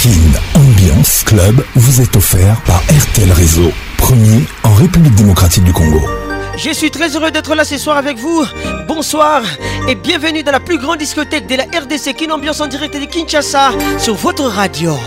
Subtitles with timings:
[0.00, 0.10] Kin
[0.56, 6.04] Ambiance Club vous est offert par RTL Réseau, premier en République démocratique du Congo.
[6.56, 8.44] Je suis très heureux d'être là ce soir avec vous.
[8.88, 9.42] Bonsoir
[9.86, 13.04] et bienvenue dans la plus grande discothèque de la RDC Kin Ambiance en direct de
[13.06, 14.98] Kinshasa sur votre radio.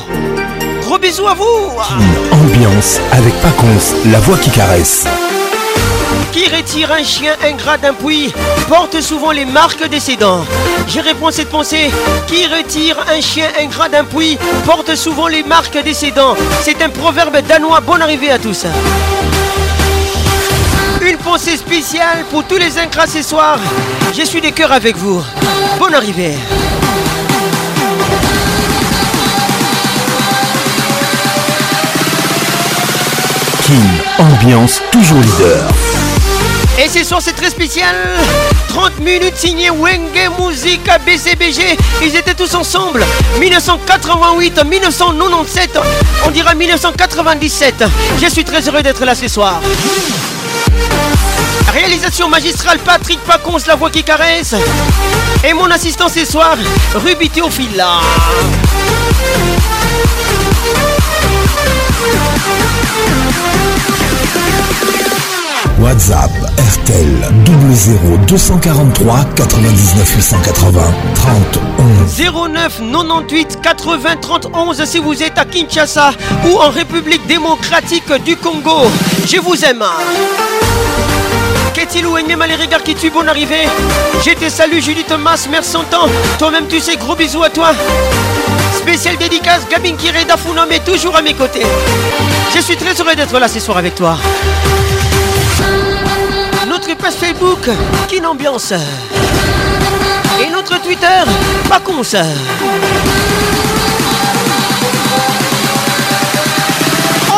[0.83, 5.05] Gros bisous à vous Kin Ambiance avec Paconce, la voix qui caresse.
[6.31, 8.31] Qui retire un chien ingrat d'un puits
[8.69, 10.45] porte souvent les marques de ses dents.
[10.87, 11.91] Je réponds cette pensée.
[12.27, 16.35] Qui retire un chien ingrat d'un puits porte souvent les marques de ses dents.
[16.63, 17.81] C'est un proverbe danois.
[17.81, 18.65] Bonne arrivée à tous.
[21.01, 23.57] Une pensée spéciale pour tous les ingrats ce soir.
[24.17, 25.21] Je suis des cœurs avec vous.
[25.79, 26.35] Bonne arrivée.
[33.65, 33.85] King,
[34.17, 35.67] ambiance toujours leader.
[36.79, 37.95] Et ce soir, c'est très spécial.
[38.69, 41.77] 30 minutes signé Wenge Musica BCBG.
[42.01, 43.05] Ils étaient tous ensemble.
[43.39, 45.77] 1988, 1997,
[46.25, 47.83] on dira 1997.
[48.21, 49.59] Je suis très heureux d'être là ce soir.
[51.73, 54.55] Réalisation magistrale Patrick Paconce, la voix qui caresse.
[55.43, 56.55] Et mon assistant ce soir,
[56.95, 57.99] Ruby Théophila.
[65.81, 66.29] WhatsApp
[66.83, 67.31] RTL
[68.27, 70.81] 00243 99 880
[71.15, 71.59] 30
[72.51, 76.11] 09 98 80 31 si vous êtes à Kinshasa
[76.45, 78.89] ou en République démocratique du Congo.
[79.25, 79.83] Je vous aime.
[81.73, 83.67] Qu'est-il ou regard les regards qui tuent bon arrivée
[84.23, 86.07] J'étais te salue Julie Thomas, merci en temps.
[86.37, 87.71] Toi-même tu sais, gros bisous à toi.
[88.77, 91.65] Spéciale dédicace, Gabin Kireda Dafuna est toujours à mes côtés.
[92.55, 94.17] Je suis très heureux d'être là ce soir avec toi.
[97.09, 97.67] Facebook,
[98.07, 98.71] Kin Ambiance.
[100.41, 101.23] Et notre Twitter,
[101.67, 102.03] pas On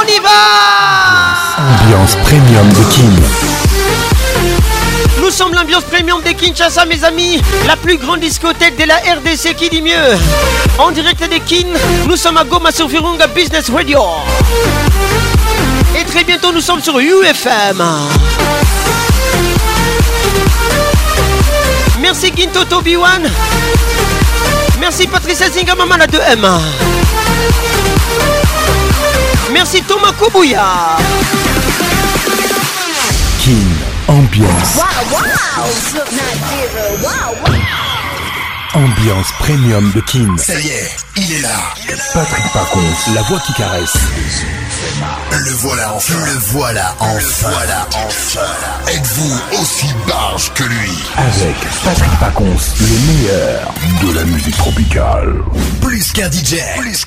[0.06, 0.28] y va
[1.72, 3.16] Ambiance premium de Kin.
[5.22, 7.42] Nous sommes l'ambiance premium de Kinshasa, mes amis.
[7.66, 10.18] La plus grande discothèque de la RDC, qui dit mieux
[10.78, 11.68] En direct de Kin,
[12.08, 14.02] nous sommes à Goma sur Virunga Business Radio.
[16.00, 17.82] Et très bientôt, nous sommes sur UFM.
[22.04, 23.30] Merci Gintoto B1.
[24.78, 26.60] Merci Patricia Zingamama de 2M.
[29.54, 30.98] Merci Thomas Kubuya.
[33.40, 33.72] King
[34.10, 34.76] Ambiance.
[34.76, 35.24] Wow,
[37.42, 37.56] wow.
[38.74, 40.38] Ambiance premium de King.
[40.38, 41.74] Ça y est, il est là.
[42.14, 42.82] Patrick Parcon,
[43.16, 43.94] la voix qui caresse.
[45.32, 46.14] Le voilà enfin.
[46.26, 47.18] Le voilà enfin.
[47.18, 48.40] Le voilà enfin.
[48.92, 51.56] Êtes-vous aussi barge que lui Avec
[51.86, 55.36] Patrick Pacons, le meilleur de la musique tropicale.
[55.82, 56.58] Plus qu'un DJ,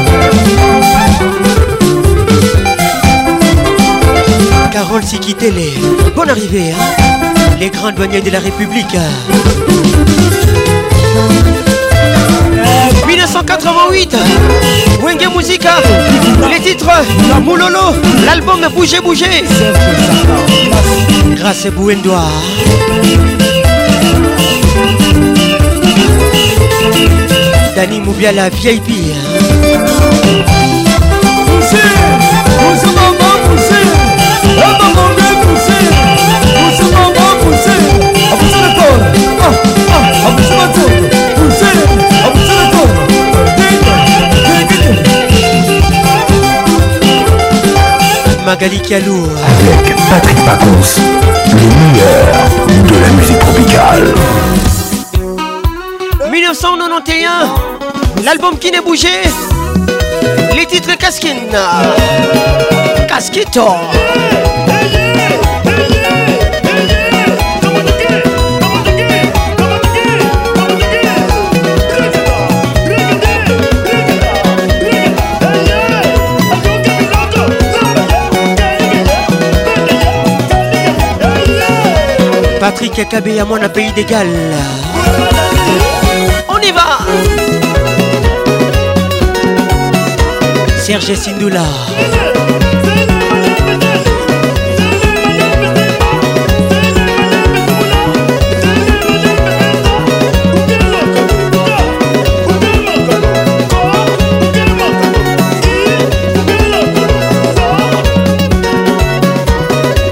[4.72, 5.72] Carole Sikitele.
[6.14, 6.70] Bonne arrivée.
[6.70, 6.84] Hein.
[7.58, 8.96] Les grands douaniers de la République.
[13.06, 14.16] 1988
[15.02, 15.74] Wenge Musica
[16.50, 17.04] Les titres
[17.42, 17.94] Moulolo
[18.26, 19.44] L'album Bouger Bouger
[21.36, 22.24] Grâce à Bouendoa
[27.76, 28.86] Dani Moubia la VIP
[48.50, 49.28] Magali Kialou.
[49.78, 50.96] Avec Patrick Pacons,
[51.52, 54.12] le meilleur de la musique tropicale.
[56.28, 57.48] 1991,
[58.24, 59.20] l'album qui n'est bougé,
[60.56, 61.56] les titres Casquine.
[63.08, 63.68] Casquito.
[82.70, 84.28] Patrick Akabé à mon pays d'égal.
[86.48, 86.98] On y va
[90.78, 91.64] Serge Sindoula.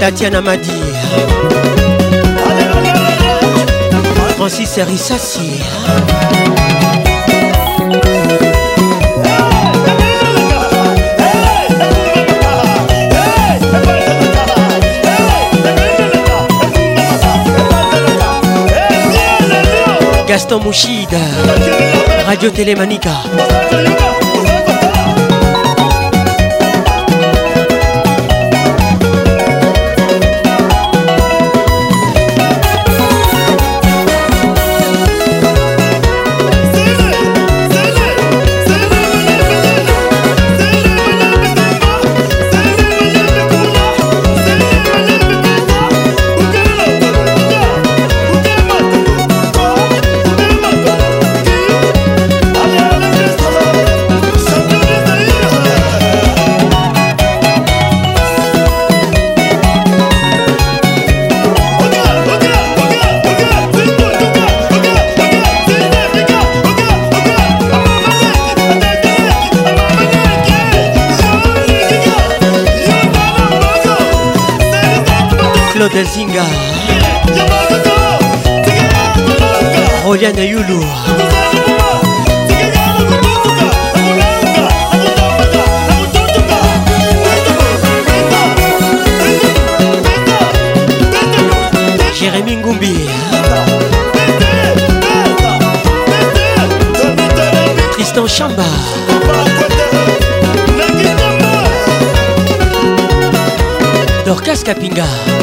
[0.01, 0.71] Tatiana m'a dit
[4.49, 5.61] c'est Rissassi.
[20.27, 21.07] Gaston Mouchide,
[22.25, 23.09] Radio Télémanica.
[75.91, 76.43] claude zinga
[80.05, 80.81] roliane yulu
[92.19, 92.95] jérémi ngumbi
[97.95, 98.65] tristan chamba
[104.25, 105.38] dorcas kapinga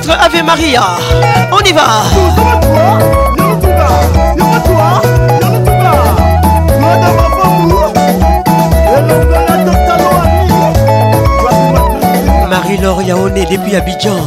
[0.00, 0.82] titre Ave Maria.
[1.50, 1.86] On y va.
[12.50, 14.20] Marie-Laure Yaoné depuis Abidjan.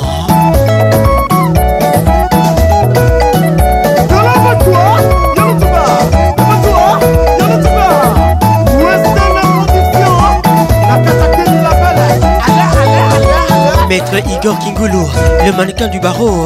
[13.89, 15.09] Maître Igor Kingoulou,
[15.47, 16.45] le mannequin du barreau.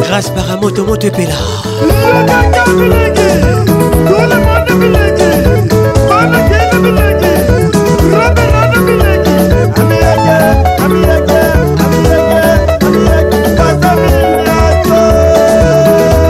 [0.00, 1.36] Grâce par un moto motepela.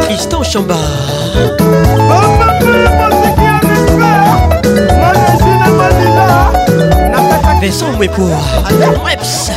[0.05, 0.75] Tristan Chamba.
[7.71, 8.27] Vincent pour
[9.05, 9.51] Reps.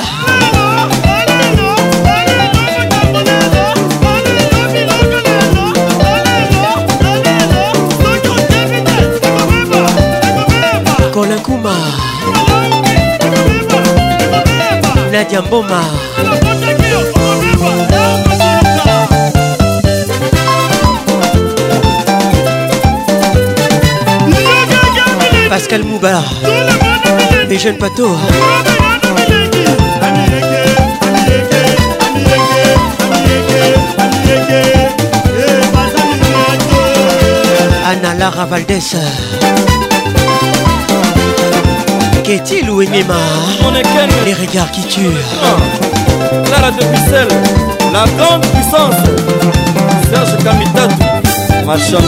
[15.12, 15.82] Nadia Mboma
[25.50, 26.22] Pascal Mouba
[27.50, 28.16] Des jeunes patos
[37.88, 38.96] Anna Lara Valdez
[42.26, 45.04] Qu'est-il ou Enema hein Les regards qui tuent.
[46.60, 47.28] la de Bruxelles,
[47.94, 48.96] la grande puissance.
[50.10, 50.44] Serge
[51.68, 52.08] Ma chambre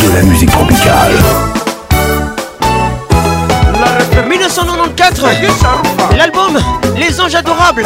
[0.00, 1.12] de la musique tropicale.
[4.28, 5.26] 1994,
[6.16, 6.58] l'album
[6.96, 7.84] Les Anges Adorables.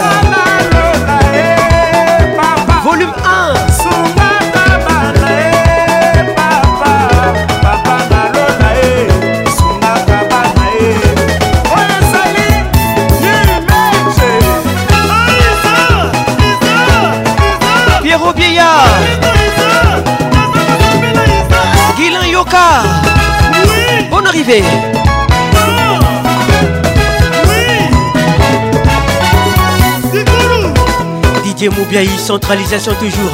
[31.45, 33.31] Didier Moubiaï, centralisation toujours.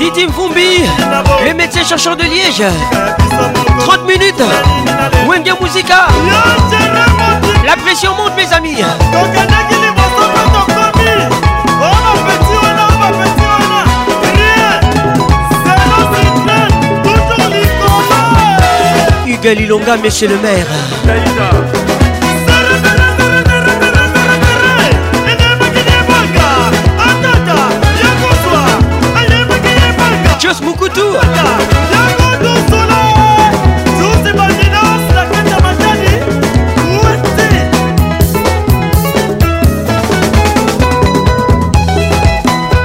[0.00, 0.60] Didier Mfumbi,
[1.44, 2.62] les médecins-chercheurs de Liège.
[3.80, 4.42] 30 minutes.
[5.28, 6.06] Wenge Musica.
[7.66, 8.80] La pression monte, mes amis.
[19.44, 20.66] Miguel mais monsieur le maire.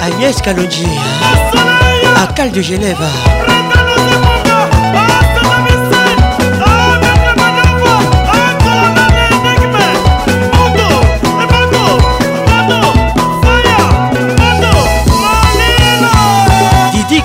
[0.04, 0.36] Agnès
[2.20, 2.98] À Cal de Genève.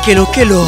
[0.05, 0.63] que lo que lo.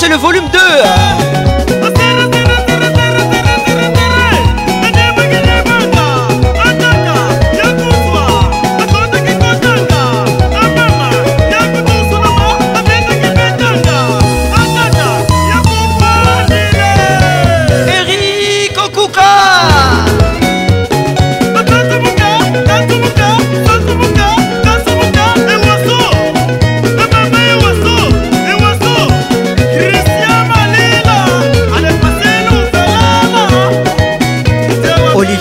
[0.00, 0.58] c'est le volume 2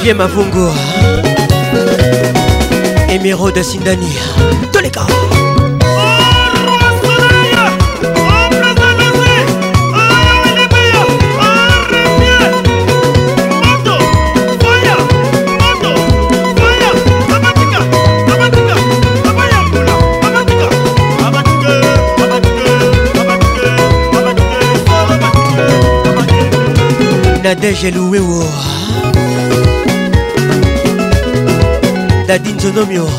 [0.09, 0.71] fabien mavongo
[3.13, 4.07] emerode sindani
[4.73, 5.07] toleka
[27.43, 28.45] nadege louwewo
[32.29, 33.09] dadi nzonomio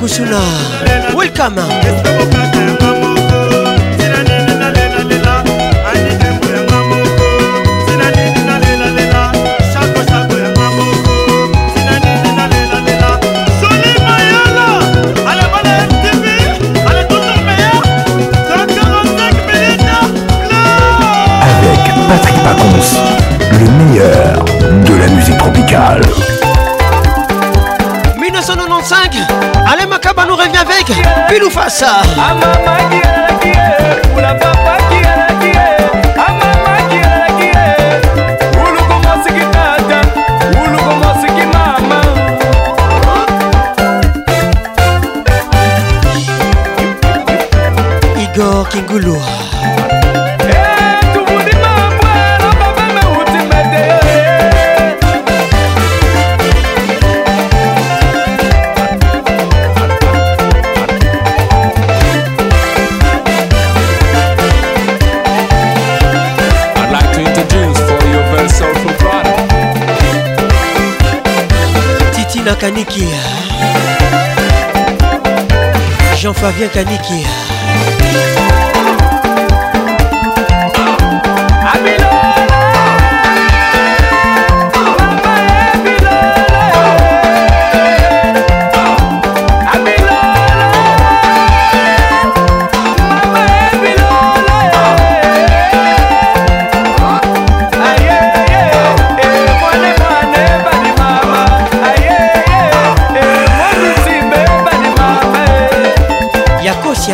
[0.00, 0.51] Kushuna.
[31.62, 32.01] pasa?
[72.52, 73.18] Fiona Kanikia
[76.16, 77.51] Jean-Flavien Kanikia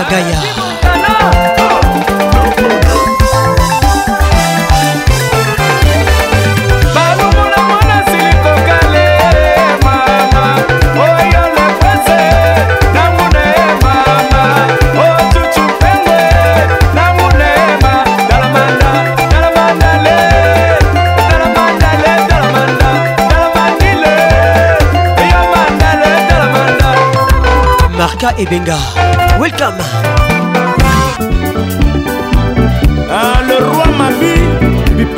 [0.08, 0.40] gaya
[27.98, 28.78] Marka Ebenga.
[29.40, 29.78] Welcome.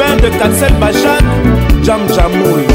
[0.01, 1.23] urbain de katsel bajak
[1.85, 2.67] jam jamoi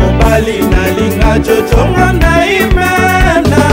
[0.00, 3.64] mobali nalinga jojonga na imena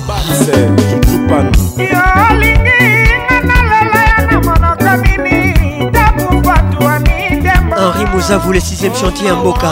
[1.93, 3.02] yolingi
[7.83, 9.69] Henri Mouza vous le sixième chantier à Mboka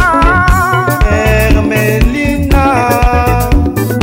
[1.56, 2.70] ermelinga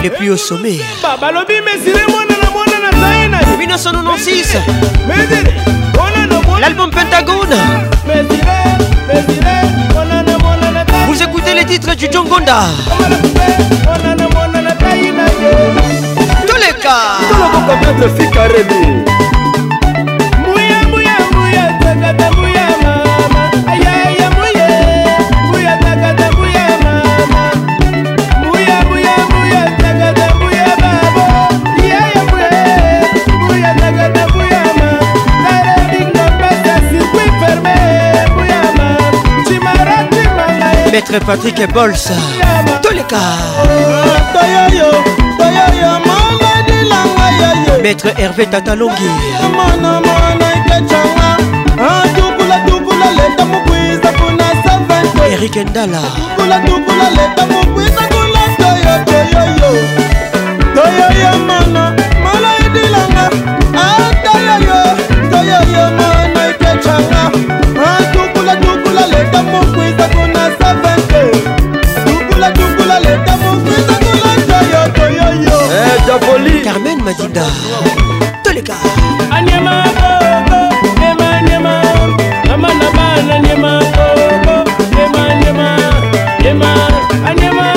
[0.03, 0.79] le plus au sommet
[1.21, 3.37] balobi mesire mwana na mwana na taye na
[3.75, 4.59] 1996
[6.59, 7.55] l'album pentagone
[11.09, 12.61] vous écoutez les titres du jongonda
[16.47, 16.95] toleka
[17.29, 19.03] tolokokometre fikaremi
[40.97, 41.93] Maître Patrick Bols
[42.81, 43.19] Toleka
[47.83, 49.03] Maître Hervé Tatalongi
[51.79, 52.03] ah,
[55.29, 55.99] Eric Ndala
[56.39, 56.75] Toyoyo,
[60.73, 61.07] toyoyo,
[77.07, 77.45] madinda
[78.43, 78.73] toleka
[79.31, 79.83] anyama
[81.01, 81.73] nyema nyema
[82.47, 83.81] mama na bana nyema
[84.95, 85.69] nyema nyema
[86.43, 86.69] nyema
[87.29, 87.67] anyama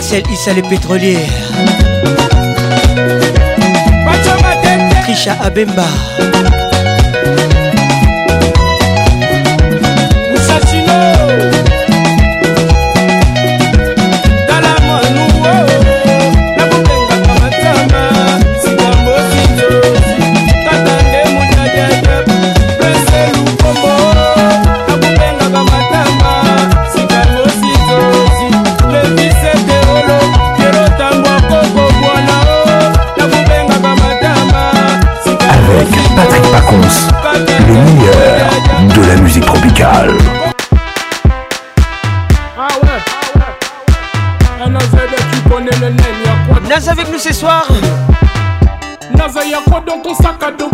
[0.08, 1.18] Marcel Issa le pétrolier
[5.04, 5.82] Trisha Abemba
[47.26, 47.66] ce soir.
[49.16, 50.70] Naza y'a dans ton sac à dos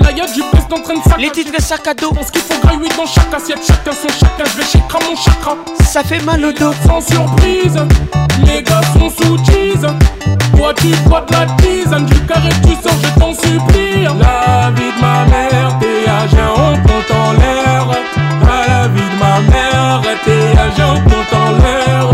[0.00, 2.12] Là y'a du best en train de sac Les titres sac à dos.
[2.12, 4.44] Parce qu'il faut grailler dans chaque assiette, chacun son chacun.
[4.52, 5.54] Je vais chakra mon chakra.
[5.84, 6.72] Ça fait mal au dos.
[6.86, 7.76] Sans surprise,
[8.46, 9.86] les gars sont sous cheese.
[10.56, 14.04] Toi tu bois de la tisane, du carré tu sors, je t'en supplie.
[14.04, 17.86] La vie de ma mère, t'es à on compte en l'air.
[18.44, 22.12] la vie de ma mère, t'es à on compte en l'air.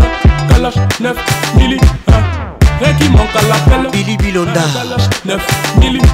[0.49, 1.15] Kalash 9
[3.91, 4.63] Billy Bilonda
[5.23, 5.43] 9
[5.79, 6.08] 000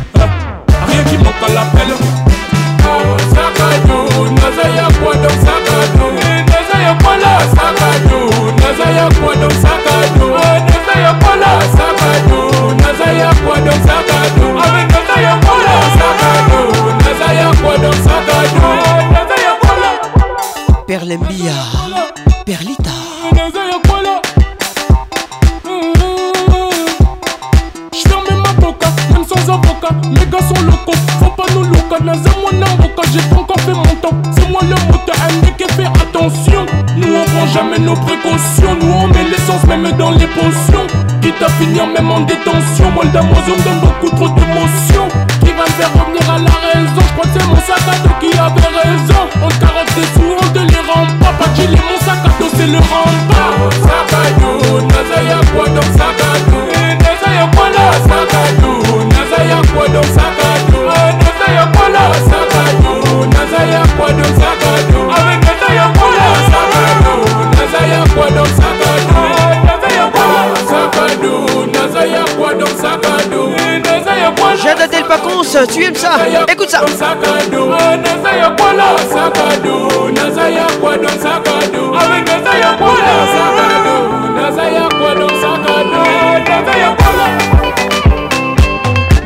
[75.76, 76.12] Tu aimes ça.
[76.50, 76.86] Écoute ça.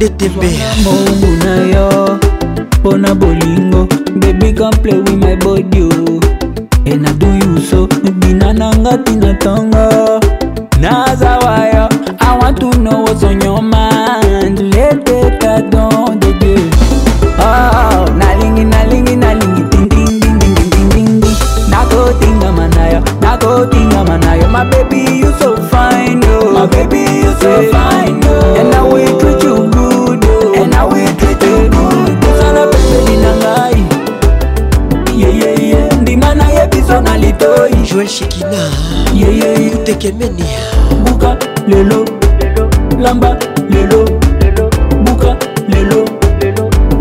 [0.01, 0.47] nde tembe
[0.81, 1.89] mbongu na yo
[2.79, 3.81] mpona bolingo
[4.21, 6.10] baby come play with my body oh.
[40.01, 40.45] kemeni
[41.05, 41.37] buka
[41.69, 42.05] lelo
[42.99, 43.37] lamba
[43.71, 44.05] lelo
[45.05, 45.37] buka
[45.69, 46.05] lelo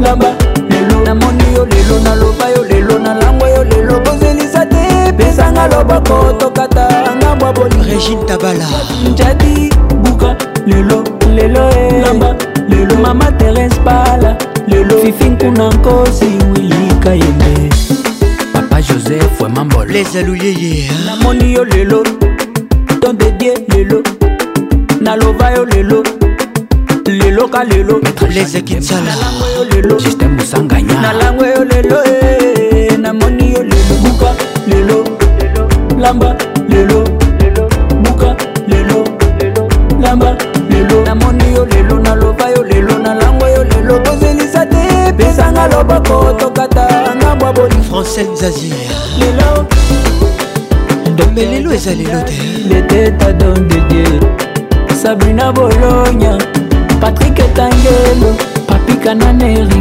[0.04, 0.36] lamba
[0.70, 7.16] lelo namoni yo lelo naloba yo lelo nalangwa yo lelo bozelisa te pesanga loboko tokata
[7.18, 8.68] ngambwa boli régine tabala
[9.12, 9.70] njadi
[10.04, 10.36] buka
[10.68, 11.04] lelo
[11.36, 12.04] lelo eh.
[12.04, 12.36] lamba
[12.68, 14.36] lelo mama terese pala
[14.68, 17.74] lelo fifi nkuna nkosi wilika yembe
[18.54, 20.92] papa joseph wamambolezaluyeye eh.
[21.06, 21.64] namoni yo
[51.90, 54.20] eza lelo te beteta don de dieu
[55.02, 56.38] sabrina bologna
[57.02, 58.30] patrik etangelo
[58.68, 59.79] papi kananeri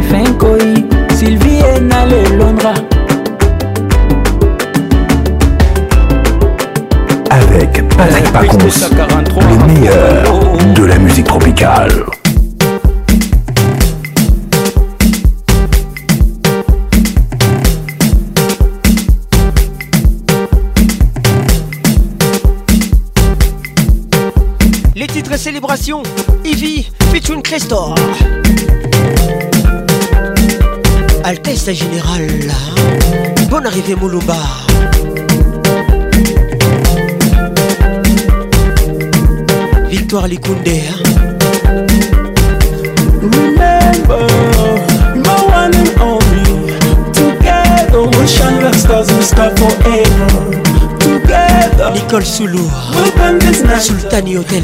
[27.71, 28.25] Altesse
[31.23, 32.49] Altesse Générale,
[33.47, 34.33] bonne arrivée Moulouba.
[39.87, 40.81] Victoire Likoundé.
[40.89, 41.09] Hein.
[51.93, 52.69] Nicole Soulou.
[53.85, 54.63] Sultani Hotel.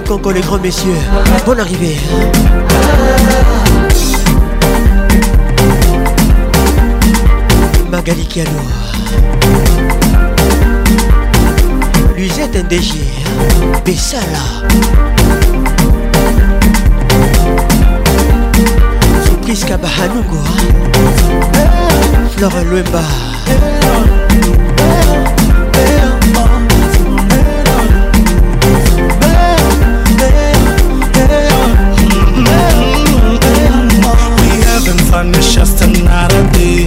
[0.00, 0.90] qu'on les grands messieurs.
[1.46, 1.96] Bonne arrivée.
[7.90, 8.50] Magali Kiano,
[12.16, 12.94] Lisette NDG.
[13.84, 14.24] Bessala.
[19.26, 20.38] Souplice Kabahanougo.
[22.36, 23.00] Flore Luemba.
[35.24, 36.86] on is just another day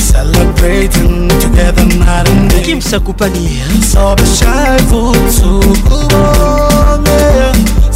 [0.00, 3.60] Celebrating together night and day Kim Sakupani
[3.90, 5.62] So be shy for two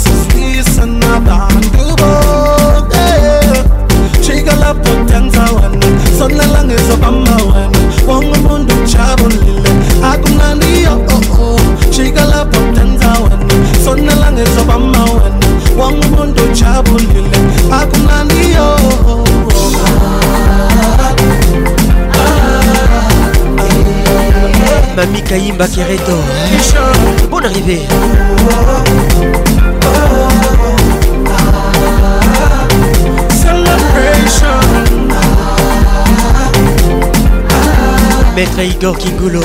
[0.02, 1.70] So squeeze another and
[4.24, 5.88] Chigala potenza wana
[6.18, 11.58] Sona lang is obama wana Wangu mundu chabu lile Hakuna ndiyo oh oh
[11.92, 15.46] Chigala potenza wana Sona lang is obama wana
[15.78, 17.38] Wangu mundu chabu lile
[17.70, 19.29] Hakuna ndiyo oh oh
[24.96, 26.16] Mami Kayimba Kereto
[27.30, 27.82] Bonne arrivée
[38.34, 39.40] Maître Igor Kingulo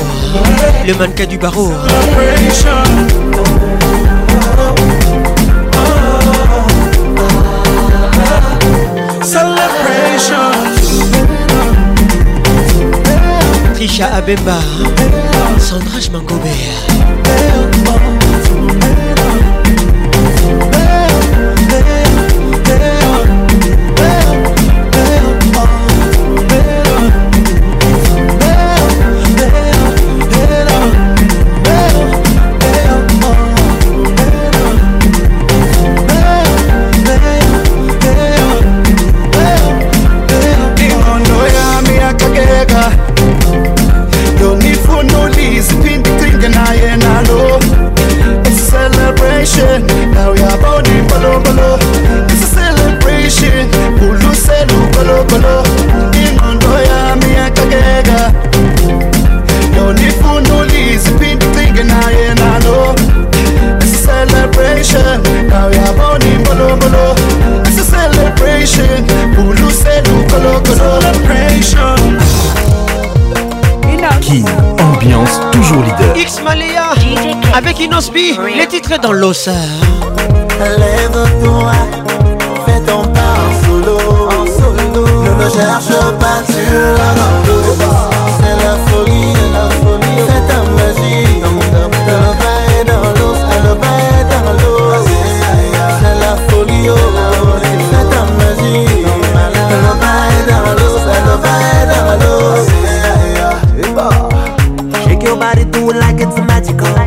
[0.88, 1.72] Le mannequin du barreau
[13.86, 14.60] Elisha Abemba
[15.60, 16.50] Sandrage Mangobe
[77.76, 79.48] Kinospi, les titres dans l'os.
[79.48, 81.72] Lève-toi,
[82.66, 83.98] fais ton pas en solo.
[84.30, 85.04] En solo.
[85.24, 87.16] Ne me cherche pas, tu l'as
[87.50, 87.55] dans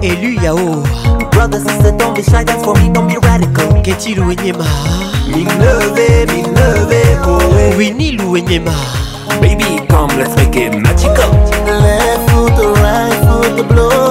[0.02, 0.82] Elu Yao
[1.30, 4.64] Brothers sisters don't be shy that's for me don't be radical Keti Louenyema
[5.26, 8.72] Minleve Minleve Kowe Winnie Louenyema
[9.40, 11.30] Baby come let's make it magical
[11.82, 14.07] Left foot right foot blow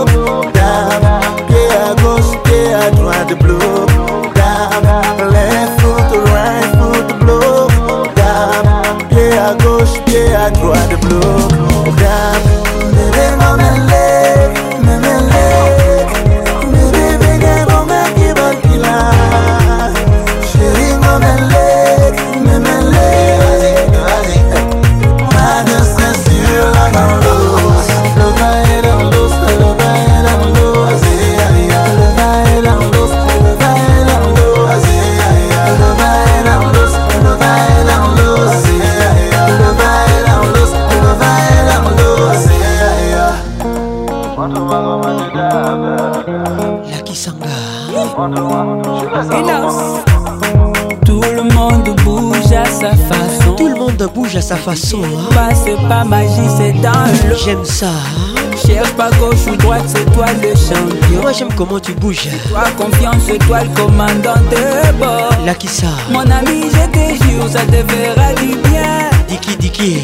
[54.69, 55.49] Hein.
[55.55, 56.91] c'est pas magie, c'est dans
[57.29, 57.37] l'eau.
[57.45, 57.85] J'aime ça.
[57.87, 58.35] Hein.
[58.65, 61.21] Cherche pas gauche ou droite, c'est toi le champion.
[61.21, 62.27] Moi j'aime comment tu bouges.
[62.49, 65.29] Toi confiance, c'est toi le commandant de bord.
[65.45, 69.09] Là qui ça Mon ami, je te jure, ça te verra du bien.
[69.29, 70.01] Diki Diki.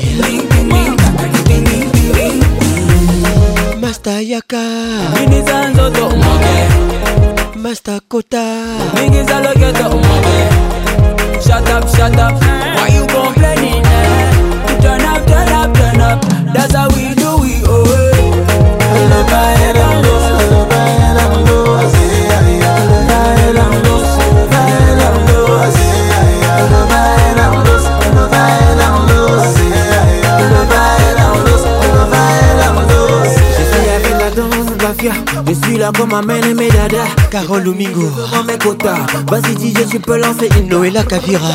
[3.81, 4.57] Masta Yaka.
[7.57, 8.37] Masta Kota.
[11.41, 12.42] Shut up, shut up.
[35.83, 40.47] là comme amène mes dada Carole Mingo Prends mes quotas Vas-y DJ tu peux lancer
[40.57, 41.49] une Noëlla Kavira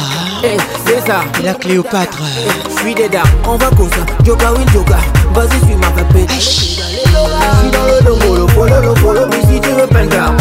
[0.44, 3.66] hey, eh, c'est ça Et la Cléopâtre hey, eh, Je suis des dards On va
[3.70, 4.98] comme ça Joga win joga
[5.34, 9.60] Vas-y suis ma pépé Je suis dans le domo Le follow le follow Mais si
[9.62, 10.34] tu veux penda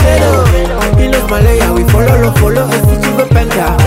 [0.99, 3.77] Il est malaya ah Oui follow le follow Et si tu veux penda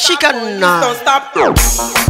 [0.00, 0.34] she can.
[0.58, 2.09] Please uh, don't stop.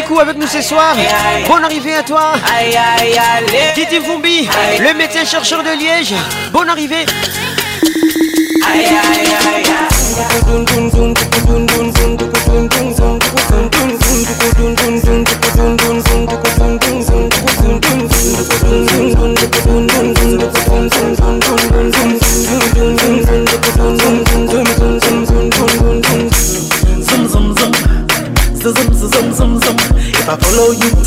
[0.00, 0.96] coup avec nous ce soir.
[1.48, 2.32] Bonne arrivée à toi.
[3.74, 6.14] Didi Fumbi, le médecin chercheur de Liège.
[6.50, 7.04] Bonne arrivée.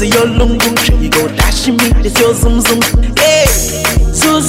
[0.09, 0.57] 그래서 열렁둥
[1.01, 2.61] 이거 다시 밑에서 zoom
[3.19, 3.43] 예
[4.13, 4.41] zoom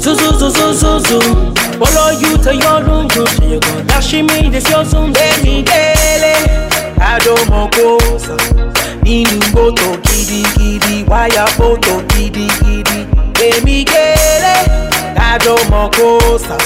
[0.00, 6.68] zoom 볼러유터 열렁둥 이거 다시 밑에서 zoom 내미겔레
[6.98, 8.36] 아도모고사
[9.04, 12.82] 니는 보도 기리기리 와야 보도 기리기리
[13.38, 16.58] 내미겔레 아도모고사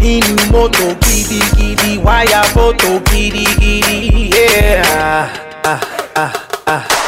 [0.00, 4.30] nínú mọ́tò gidigidi wáyà fọ́tò gidigidi.
[4.32, 5.28] Yeah.
[5.62, 5.78] Ah,
[6.16, 6.32] ah,
[6.66, 6.99] ah, ah.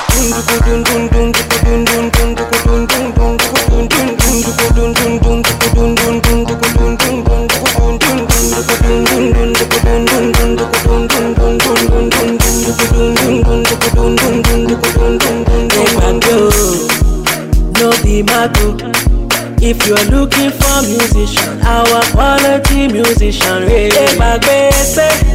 [19.64, 25.31] If you're looking for musician, our quality musician, eh, eh, best.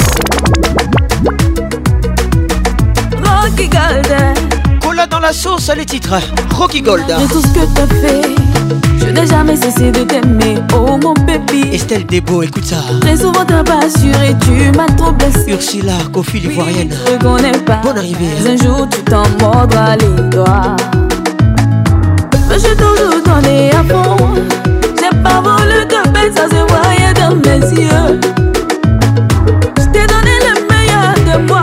[3.22, 4.34] Rocky Golden.
[4.82, 6.16] Cola dans la sauce, hein, les titres.
[6.56, 7.20] Rocky Golden.
[7.22, 8.24] De tout ce que t'as fait,
[8.98, 10.56] je n'ai jamais cessé de t'aimer.
[10.76, 11.68] Oh mon bébé.
[11.72, 12.82] Estelle Debo, écoute ça.
[13.00, 15.44] Très souvent t'as pas assuré, tu m'as trop blessé.
[15.46, 16.92] Ursula, Kofi l'ivoirienne.
[17.06, 17.76] Oui, je pas.
[17.84, 18.30] Bonne arrivée.
[18.44, 20.74] Un jour tu t'en mordras les doigts.
[22.48, 24.34] Mais je t'en est à fond
[25.24, 28.20] pas voulu que peine ça se voyait dans mes yeux.
[29.78, 31.60] Je t'ai donné le meilleur de moi.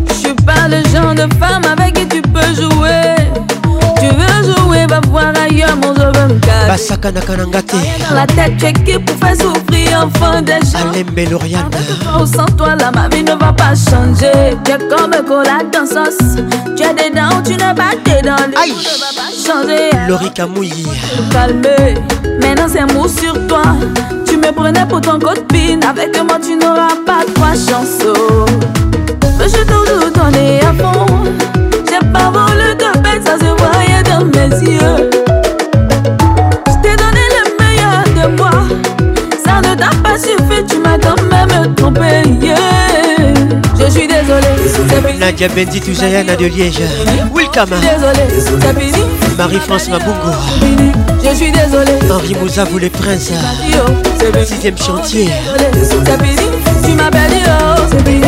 [0.09, 1.70] Je suis pas le genre de femme
[4.73, 6.13] et va voir ailleurs, mon jeu
[6.69, 7.59] Basakanakananga
[8.15, 11.69] La tête, tu es qui pour faire souffrir enfant des gens l'Orient.
[12.17, 15.87] oh, Sans toi, là ma vie ne va pas changer Tu es comme cola dans
[15.87, 16.37] sauce
[16.77, 18.75] Tu as des dents où tu vas pas dedans Aïe
[19.45, 20.87] changer Laurie Camouille
[21.33, 21.95] Calmer,
[22.41, 23.63] maintenant c'est mou sur toi
[24.25, 28.45] Tu me prenais pour ton copine Avec moi, tu n'auras pas trois chansons.
[29.43, 31.07] Je t'en tout à fond
[31.91, 32.50] J'ai pas voulu
[34.25, 35.11] mes yeux.
[36.67, 38.51] Je t'ai donné le meilleur de moi.
[39.45, 42.29] Ça ne t'a pas suffi, tu m'as quand même trompé.
[42.47, 42.57] Yeah.
[43.79, 44.49] Je suis désolé.
[45.19, 46.81] Nadia Bendy Toujayana de Liège.
[47.35, 47.77] Wilkama.
[49.37, 50.33] Marie-France Mabungo.
[51.23, 52.11] Je suis désolée.
[52.11, 53.31] Henri Moussa, vous les princes.
[54.45, 55.29] Sixième chantier.
[56.85, 58.27] Tu m'as perdu, oh.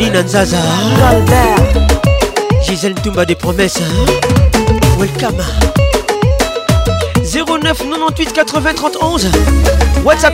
[0.00, 0.58] Mélanie N'Zaza
[2.66, 3.80] Gisèle Toumba des promesses
[4.98, 5.36] Welcome
[7.22, 9.30] 09 98 80 31
[10.04, 10.32] What's up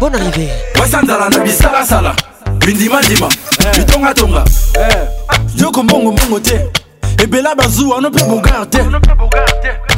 [0.00, 2.14] Bonne arrivée wasandala na bisalasala
[2.58, 3.26] bindimadima
[3.74, 4.44] bitongatonga
[5.56, 6.60] yoko mbongobongo te
[7.22, 8.80] ebela bazuwa ono mpe bogar te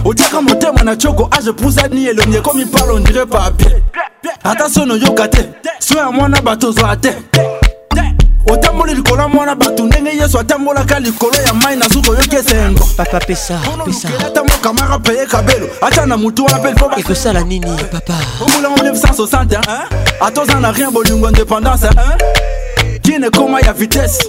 [0.05, 3.81] otiaka motema na coko age pusani elongi ekomi palo ndire papier
[4.45, 5.43] ata sono yoka te
[5.79, 7.11] so ya mwana bato ozwa te
[10.29, 16.07] yesu atambolaka likolo ya mai nazu koyoki esengo papa pesa pesaata mokamara peye kabelo ata
[16.07, 19.87] na motu wana mpe lipo ekosala nini papa omulango 1961
[20.21, 21.89] atoza na rien bolingo indépendance
[23.03, 24.25] kine ekoma ya vitese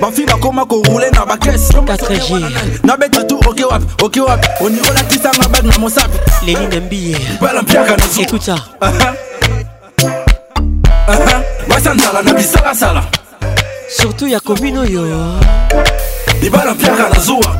[0.00, 1.72] bafi bakoma korule na bakese
[2.84, 7.62] nabeta tu oke wapi oke wapi onikolatisa nga bag na mosapi leli na mbiye bala
[7.62, 8.58] mpiaka nazu ekuta
[11.68, 12.26] basanzala na uh-huh.
[12.26, 12.34] uh-huh.
[12.36, 13.04] bisalasala
[13.90, 15.40] surtout ya komine oyo
[16.42, 17.56] libala mpiaka na zuwa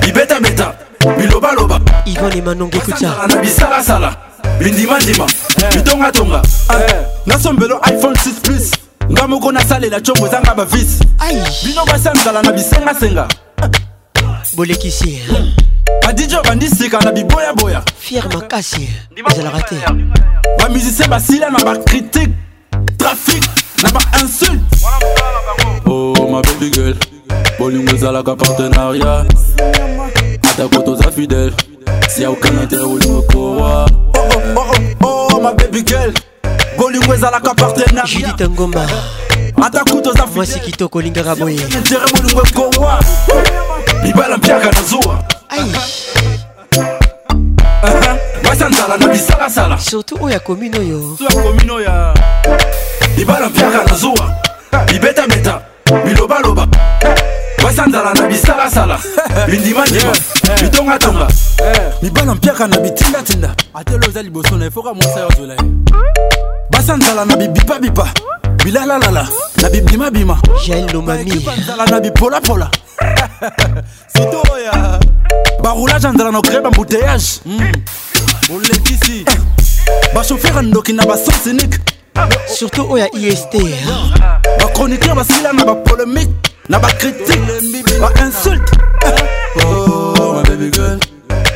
[0.00, 0.74] bibetabeta
[1.18, 4.16] bilobaloba ivan emanonge kuta na bisalasala
[4.58, 5.26] bindimandima
[5.74, 6.42] bitongatonga
[7.26, 8.70] nasombelo iphone 6 plus
[9.12, 10.98] nga moko nasalela congo ezanga bavisi
[11.66, 13.28] bino basanzala na bisengasenga
[14.56, 15.22] bolekisi
[16.02, 18.88] badj obandi sika na biboyaboya fier makasi
[19.32, 19.76] ezalaka te
[20.58, 22.32] bamizisien basila na bacritique
[22.98, 23.48] trafike
[23.82, 24.58] na bainsulte
[25.86, 26.94] oh ma baby girl
[27.58, 29.24] bolingo ezalaka partenariat
[30.50, 31.52] atako toza fidele
[32.08, 34.74] siya okanate olimokowa oh,
[35.06, 36.10] oh, oh, ma baby girl
[36.76, 38.86] bolingo ezalaka partenariat ngomba
[39.66, 42.98] atako toza mwasi kitoko olingaka boye intere bolingo ekowa
[44.02, 45.22] mibala mpiaka na zuwa
[45.56, 45.64] eh,
[46.76, 51.16] eh, eh, basanzala na bisalasala surtout oyo ya komine oyo
[53.18, 54.36] libala mpiaka na zuwa
[54.92, 55.60] libetabeta
[56.06, 56.66] bilobaloba
[57.62, 58.98] basanzala na bisalasala
[59.50, 60.10] bindimandima
[60.62, 61.28] bitongatonga
[62.02, 65.58] mibala mpiaka na bitindatinda atelo eza liboso na efoka mwasa yo zolai
[66.70, 68.08] basanzala na bibipabipa
[68.64, 69.28] bilalalala
[69.62, 72.70] na bibimabima jelomamibanzala na bipolapola
[74.12, 74.98] sitoya
[75.62, 77.72] baroulage anzala na okreba mbuteyage hmm.
[78.56, 79.38] olekisi eh.
[80.14, 81.78] bashofere ndoki na basansinike
[82.46, 83.46] surtout oyo ya ist
[84.60, 87.38] bachroniqueur basila na bapolémique oh, na bacritique
[88.16, 88.70] bainsulte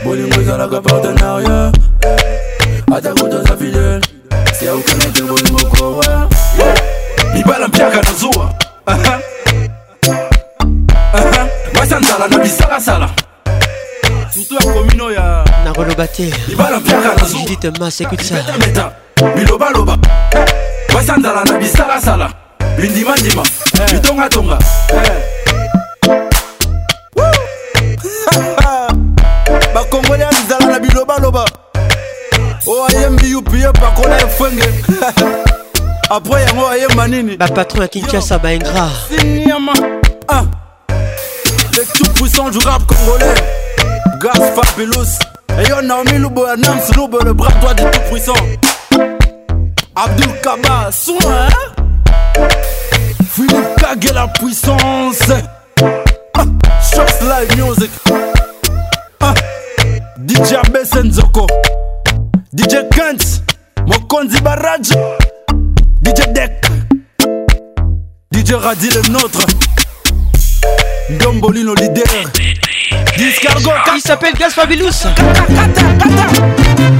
[0.04, 1.72] bolingo ezalaka partenariat
[2.96, 4.00] atako toza fidele
[4.58, 6.28] siaukana te bolingo kowa
[7.34, 8.52] mibala mpiaka na zuwa
[11.78, 13.08] basa nzala na bisalasala
[14.34, 18.36] surtout ya komino ya nakoloba te mibala mpiaka na zuwa judite mas ekute sa
[19.30, 19.96] bilobaloba
[20.92, 22.30] basanzala na bisalasala
[22.76, 23.42] bindimadima
[23.74, 23.92] eh.
[23.94, 24.58] bitongatonga
[24.90, 26.18] eh.
[29.74, 31.44] bakongoli azala na bilobaloba
[32.66, 34.64] oyo oh, ayembi upie pakola efwenge
[36.10, 39.72] apres yango ayemba nini bapatron ya kinshasa baingra siniama
[40.28, 40.42] ah.
[41.76, 43.34] le tout puissant du rap congolais
[44.20, 45.18] gas fabulous
[45.66, 48.34] eyo naomi lubo ya nams lubo le bras droit du tout puissant
[49.94, 51.48] Abdul Kaba, soin
[53.30, 55.30] Philippe Kage, la puissance
[56.34, 56.44] ah,
[56.80, 57.90] Shots Live Music
[59.20, 59.34] ah,
[60.18, 61.46] DJ Abes Nzoko
[62.52, 63.42] DJ Kent
[63.86, 64.90] Mokonzi Baraj
[66.00, 66.66] DJ Deck
[68.32, 69.46] DJ Radi le nôtre
[71.18, 72.02] Dombolino leader
[73.16, 75.06] Discargo Il s'appelle Gaz Fabilous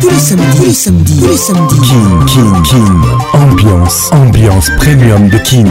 [0.00, 3.00] Tous les samedis Tous les samedis Tous les samedis Kin Kin Kin
[3.38, 5.64] Ambiance Ambiance premium de Kin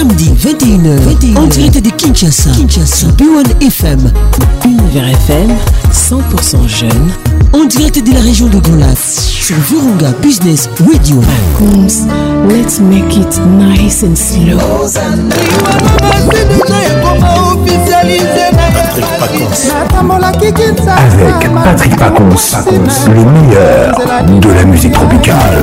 [0.00, 3.98] samedi 21h, en direct de Kinshasa, Kinshasa, B1 FM,
[4.64, 5.50] Univers FM,
[5.92, 7.08] 100% jeune,
[7.52, 11.20] en direct de la région de Golas, sur Virunga Business Radio.
[11.20, 12.06] Bacons
[12.48, 14.86] let's make it nice and slow.
[21.14, 22.56] Avec Patrick Pacons,
[23.06, 23.98] le meilleur
[24.40, 25.62] de la musique tropicale.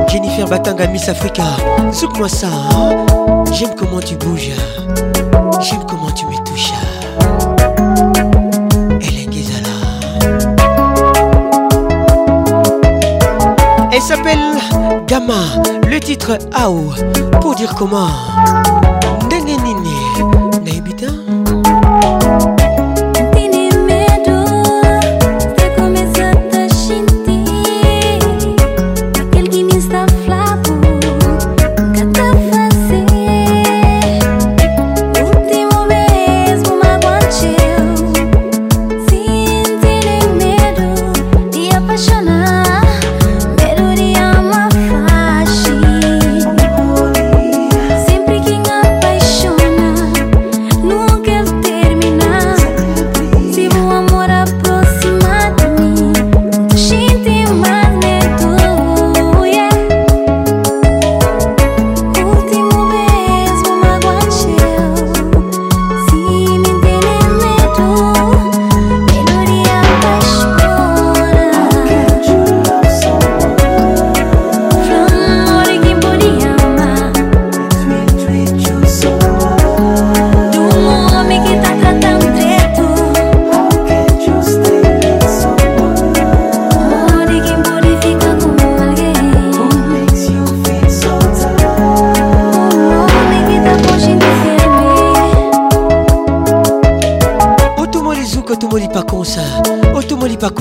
[0.06, 1.42] Jennifer Batanga Miss Africa,
[1.92, 2.46] zouk moi ça.
[2.46, 3.04] Hein.
[3.52, 4.94] J'aime comment tu bouges, hein.
[5.60, 6.47] j'aime comment tu m'étonnes.
[14.00, 14.38] Il s'appelle
[15.08, 15.42] Gamma,
[15.88, 16.92] le titre Ao,
[17.40, 18.12] pour dire comment.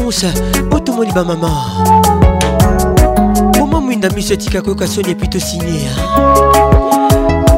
[0.07, 0.25] réponse
[0.71, 1.49] otomoni bamama
[3.59, 5.89] moma mwinda miso etika koyoka soni epi tosigne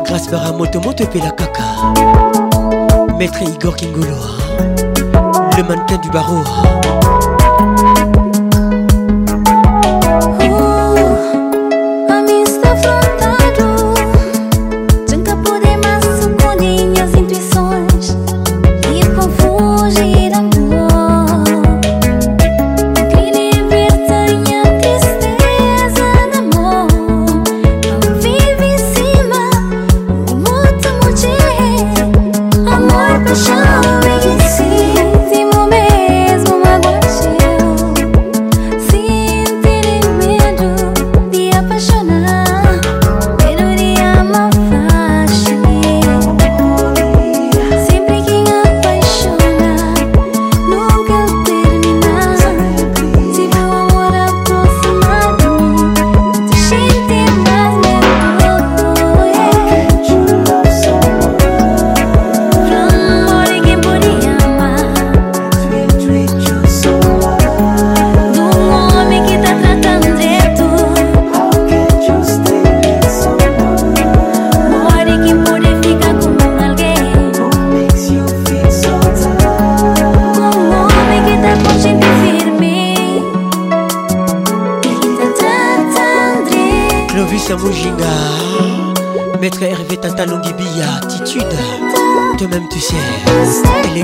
[0.06, 1.66] grâce baramotomoto epela kaka
[3.20, 4.18] maître igor kingolo
[5.58, 6.44] le mannequin du barreau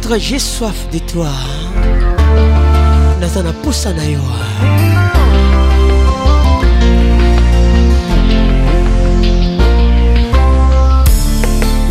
[0.00, 1.28] titre J'ai soif de toi
[3.20, 4.20] naza poussa posa na yo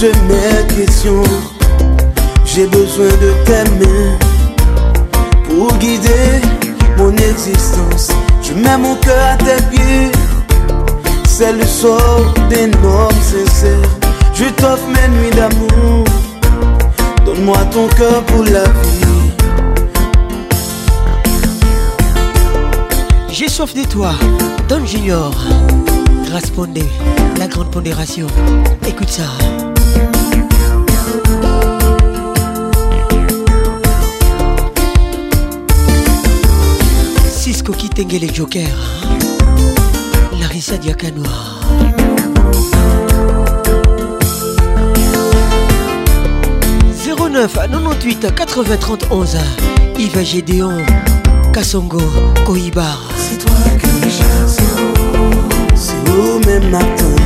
[0.00, 1.22] je question,
[2.44, 4.18] J'ai besoin de tes mains
[5.48, 6.40] pour guider
[6.98, 8.10] mon existence.
[8.42, 10.12] Je mets mon cœur à tes pieds,
[11.26, 13.88] c'est le sort des homme sincère.
[14.34, 16.04] Je t'offre mes nuits d'amour,
[17.24, 19.14] donne-moi ton cœur pour la vie.
[23.30, 24.12] J'ai soif de toi,
[24.68, 25.32] Don Junior.
[26.28, 26.52] Grâce
[27.38, 28.26] la grande pondération.
[28.86, 29.22] Écoute ça.
[37.30, 37.88] Cisco qui
[38.18, 38.68] les Joker,
[40.40, 41.54] Larissa Diakanoa.
[48.22, 49.36] à 98 80 11
[49.98, 50.76] Yves Gédéon
[51.52, 52.00] Kassongo
[52.46, 57.25] Koibar C'est toi que je c'est même matin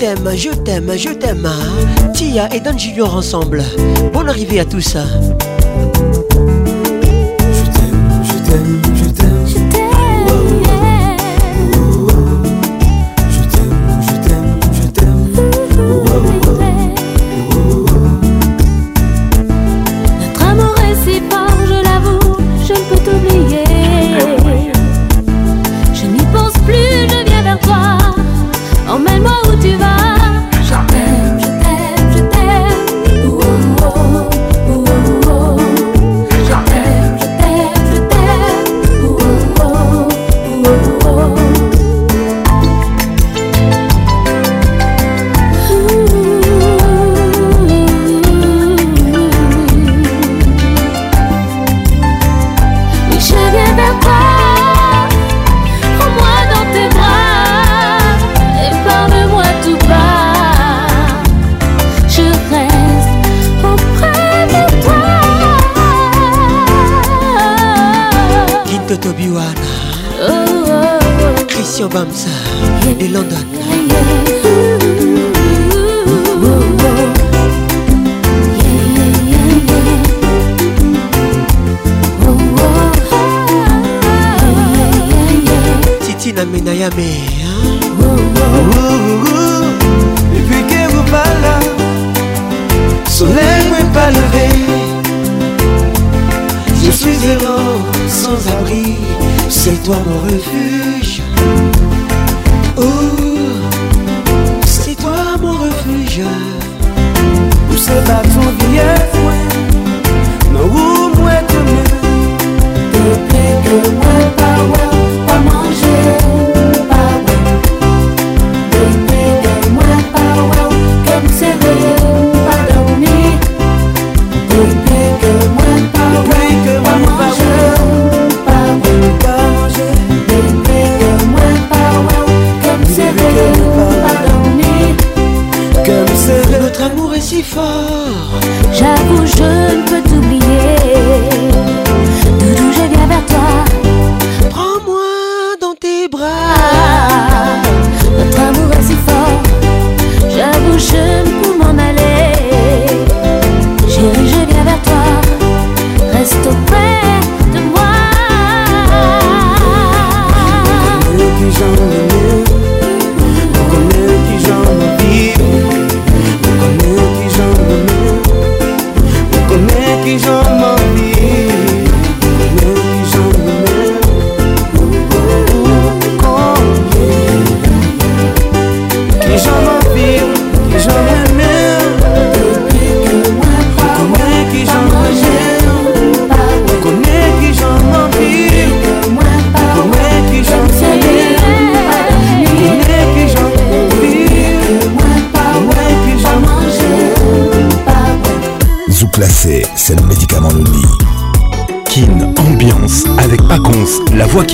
[0.00, 1.44] Je t'aime, je t'aime, je t'aime.
[1.44, 2.10] Hein.
[2.14, 3.62] Tia et Don Junior ensemble.
[4.14, 4.96] Bonne arrivée à tous.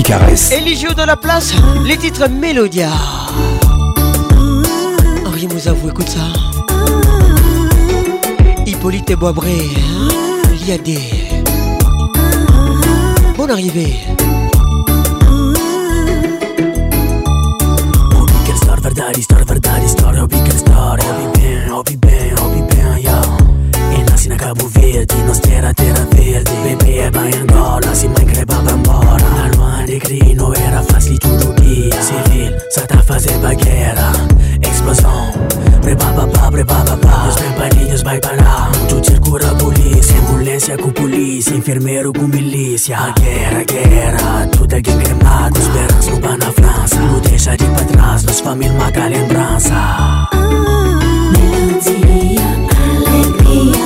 [0.07, 0.53] caresse.
[0.55, 1.53] Eligio dans la place,
[1.85, 2.91] les titres Mélodia.
[5.27, 6.27] Henri Mouzavou, écoute ça.
[8.65, 9.59] Hippolyte et Boisbré,
[10.65, 11.01] Liadé.
[13.37, 13.97] Bonne arrivée.
[40.77, 42.99] É com polícia, enfermeiro com milícia.
[42.99, 45.59] A guerra, a guerra, tudo é game cremado.
[45.59, 49.75] Os berros no na França, não deixa de ir pra trás, nós família maga lembrança.
[50.33, 50.37] Oh,
[51.81, 53.86] dia, melodia, alegria.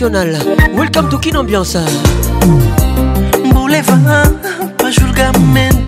[0.00, 1.78] national welcome to kin ambiance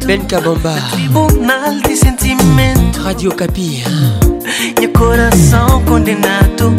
[0.06, 3.84] ben kabamba tribunal de sentimento radio capi
[4.82, 6.74] e coração condenado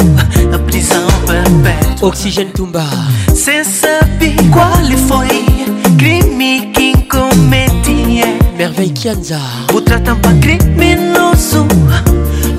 [0.53, 2.83] à prisão perpétua oxigênio tumba
[3.33, 5.45] sem saber qual foi
[5.97, 8.23] crime que cometi
[8.57, 9.39] merveille kianza
[9.73, 11.65] o tratam para criminoso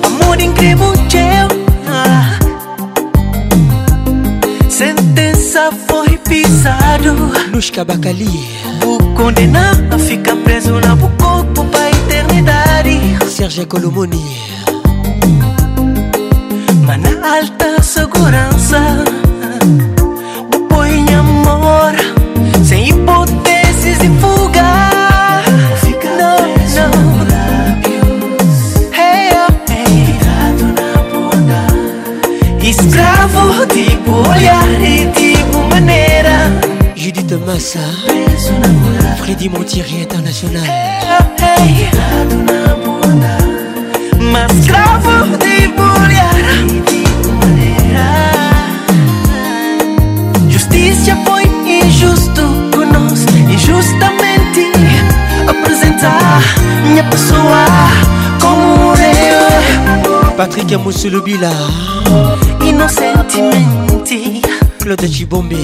[0.03, 1.62] amor incrível teu
[4.83, 7.13] sentença foi pisado
[7.53, 8.29] Nushka Bakali
[8.85, 12.99] O condenado fica preso na Bucoco pra eternidade
[13.29, 14.25] Serge Colomoni
[16.85, 19.22] Mas na alta segurança
[37.45, 37.81] Massa
[39.17, 41.89] Freddy Montieri International hey, hey.
[50.39, 54.71] de Justiça foi injusto conosco Injustamente
[55.45, 56.39] apresentar
[56.85, 57.65] minha pessoa
[58.39, 61.51] como eu Patrick Amussulubila
[62.65, 64.41] Inocentemente
[64.79, 65.57] Claude Chibombe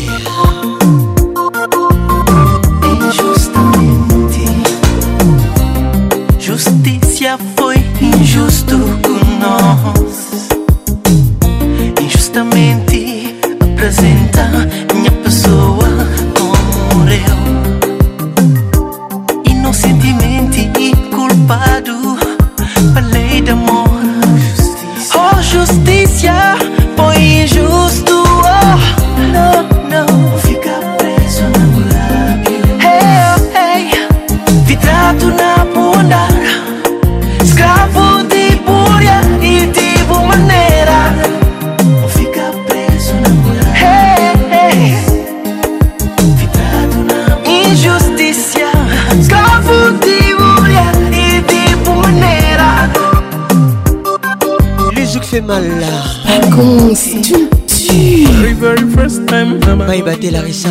[60.49, 60.69] préparer ça.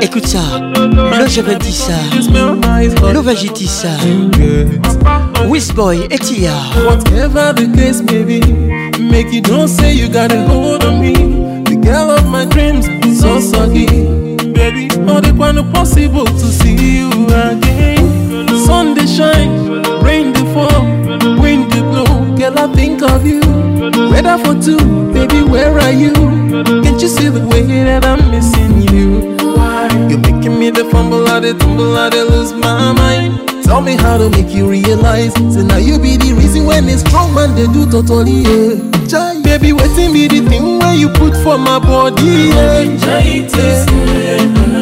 [0.00, 0.40] Écoute ça,
[0.84, 1.92] Loge dit ça,
[3.12, 3.88] Lovagiti ça,
[5.48, 6.52] Whisboy et Tia.
[6.86, 11.14] Whatever the case may be, make you don't say you got a hold on me.
[11.64, 12.86] The girl of my dreams
[13.20, 13.86] so soggy.
[14.52, 18.48] Baby, not the one possible to see you again.
[18.66, 20.82] sun they shine, rain they fall,
[21.40, 22.36] wind they blow.
[22.36, 23.57] Girl, I think of you.
[24.20, 24.78] Better for two,
[25.12, 26.12] baby, where are you?
[26.82, 29.36] Can't you see the way that I'm missing you?
[29.54, 29.86] Why?
[30.10, 33.48] You're making me the fumble, I the tumble, I the lose my mind.
[33.62, 35.32] Tell me how to make you realize.
[35.54, 38.42] So now you be the reason when it's strong man they do totally.
[38.42, 38.82] Yeah.
[39.06, 42.50] Jai, baby, in be the thing where you put for my body.
[42.50, 42.94] Yeah.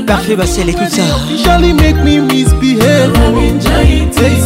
[0.07, 1.59] Parfait Bassel, écoute ça.
[1.61, 3.13] make me misbehave.
[4.17, 4.46] It's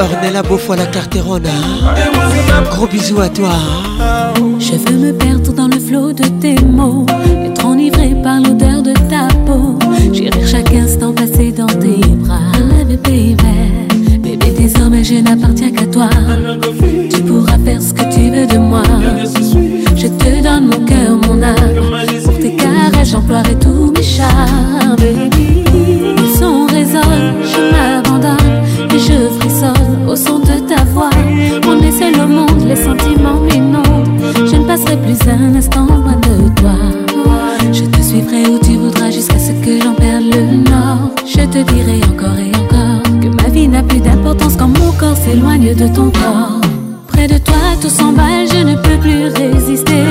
[0.00, 1.50] Ornella Beaufoy la Carterona.
[2.72, 3.52] Gros bisou à toi.
[4.58, 7.04] Je veux me perdre dans le flot de tes mots.
[7.44, 9.78] Être enivré par l'odeur de ta peau.
[10.12, 12.38] J'irai chaque instant passé dans tes bras.
[12.88, 13.36] Bébé,
[14.18, 16.08] bébé, désormais je n'appartiens qu'à toi.
[17.14, 18.82] Tu pourras faire ce que tu veux de moi.
[19.96, 21.80] Je te donne mon cœur, mon âme.
[22.24, 25.28] Pour tes caresses, j'emploierai tous mes charmes.
[26.38, 28.60] Son résonne, je m'abandonne
[28.94, 29.49] et je ferai
[30.10, 31.10] au son de ta voix.
[31.68, 33.40] On essaie le monde, les sentiments
[33.74, 33.88] non
[34.48, 36.80] Je ne passerai plus un instant loin de toi.
[37.72, 41.04] Je te suivrai où tu voudras jusqu'à ce que j'en perde le nord.
[41.32, 45.16] Je te dirai encore et encore que ma vie n'a plus d'importance quand mon corps
[45.16, 46.60] s'éloigne de ton corps.
[47.08, 50.06] Près de toi, tout s'emballe, je ne peux plus résister.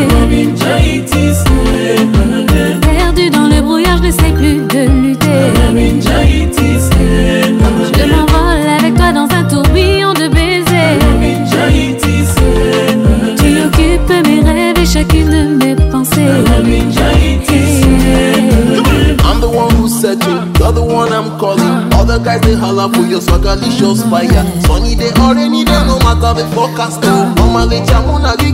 [20.88, 21.94] the I'm calling.
[21.94, 24.44] all the guys they holla for your swagger, shows fire.
[24.62, 27.02] Sunny day or rainy my no matter the forecast.
[27.02, 28.54] Maman les chamons a du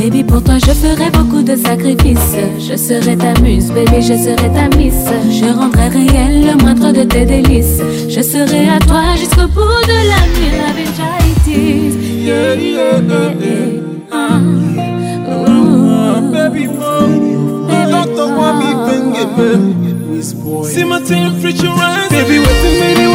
[0.00, 2.36] Baby pour toi je ferai beaucoup de sacrifices.
[2.58, 4.94] Je serai ta muse, baby je serai ta miss.
[5.30, 7.80] Je rendrai réel le moindre de tes délices.
[8.08, 10.62] Je serai à toi jusqu'au bout de la nuit, la
[12.22, 12.56] Yeah,
[14.12, 14.38] ah.
[16.32, 17.21] Baby, mom.
[18.26, 19.28] don't want me finger
[20.72, 22.10] See my temperature rise.
[22.10, 23.11] Baby, what's the matter?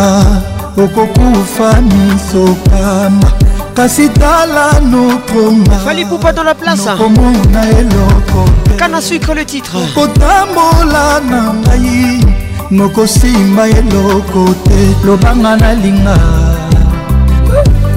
[0.76, 3.30] okokufa misokama
[3.76, 8.44] kasi tala nokongaalipupa dans la place komona eloko
[8.80, 12.24] kana sucre le titre kotambola na ngai
[12.70, 16.16] nokosimba eloko te lobanga nalinga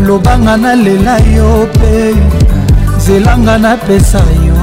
[0.06, 2.16] lobanga nalela yo mpe
[3.06, 4.60] zelanga napesa yo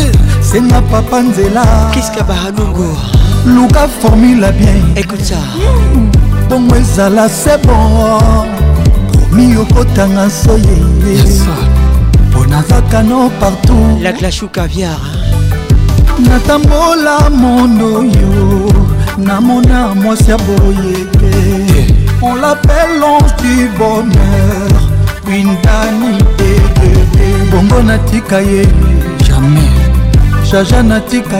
[0.00, 0.12] eh.
[0.50, 2.96] senga papa nzela kiska bahanongo
[3.46, 5.36] luka formule bien écoute ça
[6.48, 8.18] bongo ezala se bon
[9.28, 10.80] promi okotanga soye
[12.30, 14.98] mpo nazaka no partout la clashuka viar
[16.20, 18.68] natambola mondo yo
[19.18, 21.36] namona mwasi ya boye te
[21.78, 21.94] eh.
[22.22, 24.72] on l'appelle l'ange du bonheur
[25.24, 28.62] quindani edede bongo natika ye
[29.26, 29.83] jamais
[30.54, 31.38] jaja natika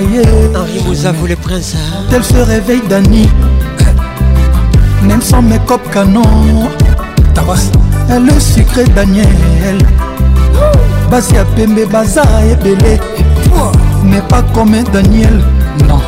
[0.87, 1.77] Vous henri les le prince
[2.11, 2.25] tel hein.
[2.29, 3.29] se réveille dani
[5.05, 6.21] même sans mes copes canon
[8.09, 9.29] est le secret daniel
[11.13, 12.99] Basia ya et baza ebele
[14.03, 15.39] mais pas comme daniel
[15.89, 16.01] non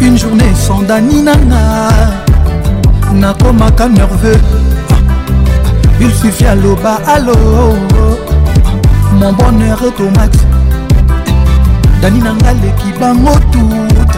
[0.00, 1.90] une journée sans dani nanga
[3.12, 4.40] nakomaka nerveux
[4.92, 4.94] ah.
[6.00, 7.34] il suffit à bas, allô.
[9.12, 10.38] mon bonheur est au max
[12.04, 14.12] dani na nga leki bango toute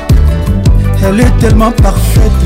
[1.07, 2.43] elle est tellement parfaite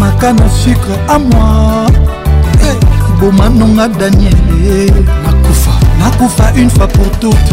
[0.00, 1.86] maka na sucre à moi
[3.20, 4.92] bomanonga daniele
[5.24, 7.52] nakufa nakufa une fois pour toutes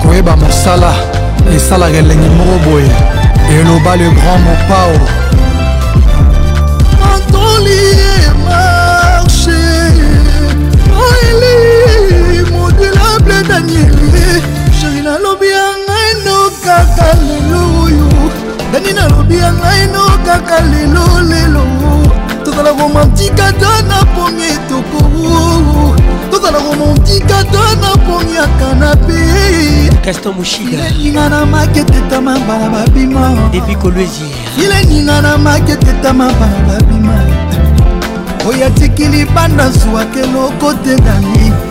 [0.00, 0.92] koyeba mosala
[1.52, 2.90] esalaka elengi moko boye
[3.58, 4.92] eloba le grand mopao
[7.10, 8.06] antoli
[13.48, 14.44] daniele
[14.78, 18.08] sheri nalobi ya ngai no kaka lelo oyo
[18.72, 21.62] dani nalobi ya ngai no kaka lelo lelo
[22.44, 25.00] tozala romantika to na pongi etoko
[26.30, 33.24] tozala romantika to na pongi ya kanapeeleninga na maketetama bana babima
[34.60, 37.16] ileninga na maketetama bana babima
[38.48, 41.67] oyo atikili banda zwwake lokotengani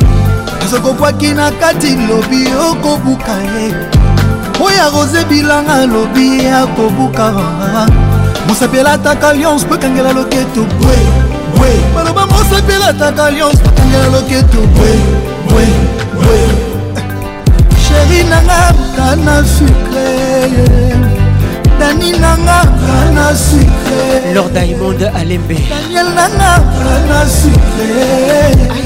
[0.67, 3.67] sokokwaki na kati lobi okobuka ye
[4.65, 7.27] oyo arose bilanga lobi akobuka
[8.47, 10.97] mosapela ataka lyonce po ekangela loketo bwe
[11.55, 14.91] bwe baloba mosapela ataka lyonce po ekangela loketo bwe
[15.47, 15.65] bwe
[16.19, 16.37] bwe
[17.85, 20.09] sheri nanga kana sucre
[21.79, 28.85] dani nanga kana sucre lord diamond alembe daniel nanga kana sucre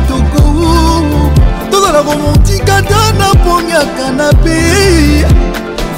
[2.03, 5.25] komotika ta naponiaka na pei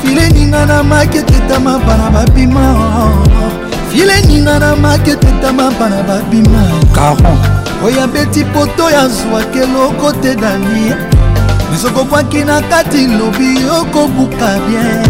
[0.01, 2.65] fileninga na maketetama bana babima
[3.91, 6.63] fileninga na maketetama bana babima
[6.93, 7.37] caron
[7.85, 10.91] oyo abeti poto yazwaki eloko te dani
[11.75, 15.03] ezokobwaki na kati lobi okobuka bien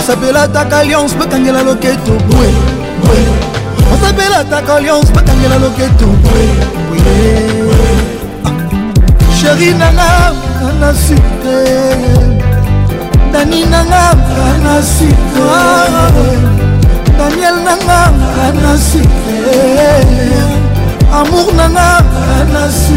[0.00, 2.48] osapelataka alliance bakangela loketo bwe
[3.00, 3.20] bwe
[3.94, 6.44] osapelataka alliance bakangela loketo bwe
[6.90, 7.73] bwe
[9.44, 10.10] sheri nanga
[10.68, 11.58] anasi te
[13.32, 14.04] dani nanga
[14.52, 15.48] anasi te
[17.18, 18.00] daniel nanga
[18.46, 19.40] anasi te
[21.18, 21.88] amour nanga
[22.40, 22.96] anasi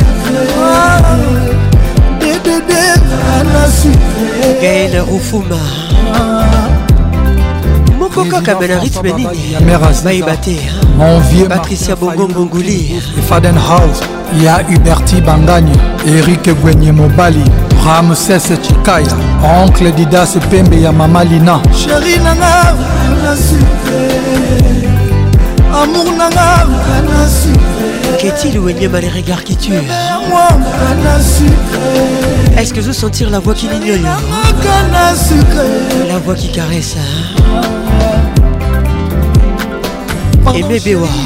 [2.19, 3.91] te dedede anasi
[4.39, 5.61] te gaele rufuma
[7.99, 9.51] moko kaka me na rythme nini
[10.05, 10.57] bayeba te
[11.49, 12.79] patricia bongo ngonguli
[13.19, 15.75] efaden house ya huberti bangagne
[16.05, 17.43] erik gwenye mobali
[17.85, 19.17] ramses chikaya
[19.59, 22.75] oncle didas pembe ya mama lina sheri nanga
[25.73, 26.67] amour nanga
[28.21, 29.73] Qu'est-il ou énième à les regards qui tuent
[32.57, 33.99] Est-ce que je veux sentir la voix qui l'ignore
[36.07, 37.61] La voix qui caresse hein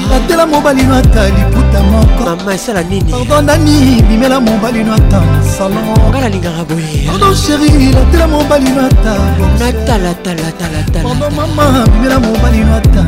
[0.10, 5.42] natela mobali no ata liputa mokomama esala nini pardon nani bimela mobali no ata na
[5.44, 9.16] salon nga nalingaka boye pardon sheri natela mobali no ata
[9.60, 13.02] natalatalatalatala mama bimela mobali no ata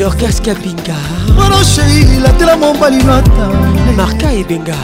[0.00, 0.96] dorcas kapinga
[1.36, 3.46] pardon sheri natela mobali no ata
[3.96, 4.76] marka ebenga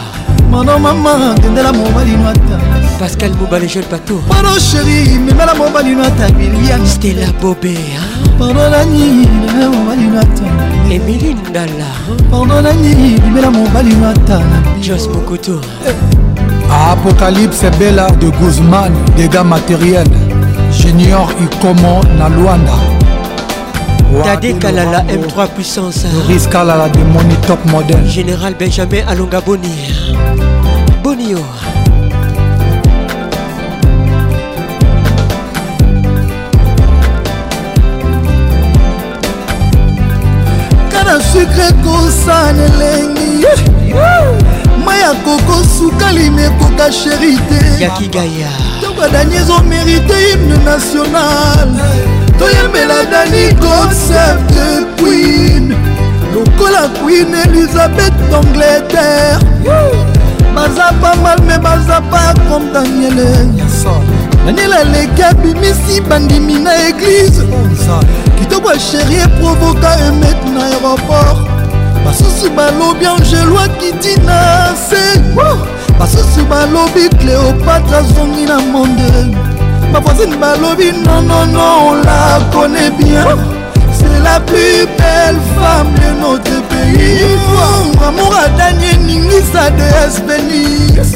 [0.52, 2.73] mano mama tendela mobali no ata
[3.04, 4.14] pascal mobale jeune Pato.
[4.30, 8.24] pardon chéri la mobali natamilian stela bobe hein.
[8.38, 11.90] pardon nani memela mobali natana emili ndala
[12.30, 13.92] pardon nani memela mobali
[14.26, 14.38] ta
[14.80, 15.92] jos mokoto eh.
[16.92, 20.08] apocalypse Bella de guzman dégâts matériels
[20.72, 22.72] junior ikomo na luanda
[24.24, 26.50] Dadé Kalala M3 puissance Maurice hein.
[26.52, 30.42] Kalala de Money Top Model Général Benjamin Alonga Bonir hein.
[31.02, 31.42] Bonio
[41.74, 43.46] ekosana elengi
[44.84, 47.86] mai akokosuka lime ekoka sheri te
[48.78, 51.68] ntongo dani ezomerite hymne national
[52.38, 54.54] toyembela dani concept
[55.00, 55.74] queen
[56.34, 59.40] lokola queen elizabeth d'angleterre
[60.54, 63.30] baza pa mal me baza pa comme daniele
[64.46, 67.46] daniel aleki abimisi bandimi na eglize
[68.38, 71.53] kitoko asheri eprovoka emet na aéroport
[72.04, 75.18] basusu balobi angelo akiti na se
[75.98, 79.10] basusu balobi cléopatre azongi na monde
[79.92, 83.24] bavoisine balobi nonono on la connaît bien
[83.98, 87.24] c'est la plus belle femme de notre pays
[88.06, 91.12] amour adani eningisa de espenis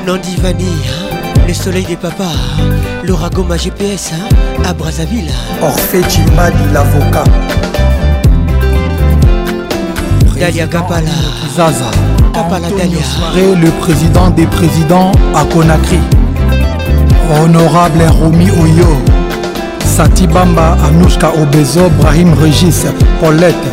[0.05, 0.87] Nandi Vani,
[1.47, 2.23] le soleil des papas,
[3.03, 4.11] le ragoma GPS
[4.63, 5.31] à Brazzaville.
[5.63, 6.01] Orphée
[6.71, 7.23] l'avocat.
[10.39, 11.09] Dalia Kapala.
[11.55, 11.89] Zaza.
[12.31, 13.55] Kapala Dalia.
[13.59, 15.97] le président des présidents à Conakry.
[17.41, 18.97] Honorable Rumi Oyo.
[19.97, 22.85] sati bamba anushka obezo brahim regis
[23.19, 23.69] paulette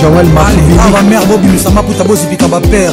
[0.00, 2.92] joel mabamare ah, bobimisa maputa bozipika bapere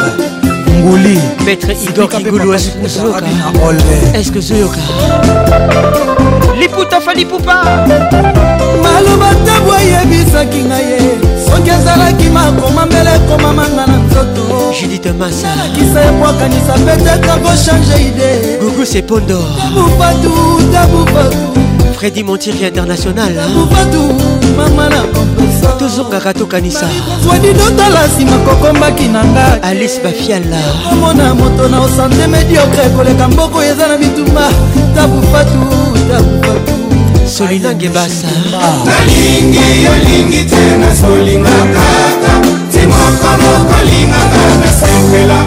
[0.79, 4.81] nguli maître idor kigulu est-ce que zoyoka
[6.59, 7.85] liputa fali pupa
[8.81, 10.99] maloba tabw ayebisaki ngai ye
[11.45, 18.29] soki ezalaki makoma mbele ekomamanga na nzoto juditemasalakisa ebwakanisa petete kochange ide
[18.61, 19.39] gugu sepondo
[19.69, 20.33] tabufatu
[20.73, 21.70] tabufatu
[22.01, 23.29] Freddy Montiri international
[25.79, 26.89] tozongaka tokanisa
[27.23, 30.57] swadinotala nsima kokombaki na nga alice bafiala
[30.91, 34.49] omona moto na osante mediokre koleka mboko eza na bitumba
[34.95, 35.59] tabufatu
[36.11, 36.73] tabufatu
[37.37, 42.33] solina ngebasa nalingi yolingi te nasolinga kaka
[42.71, 45.37] timokolokolinganga nasepela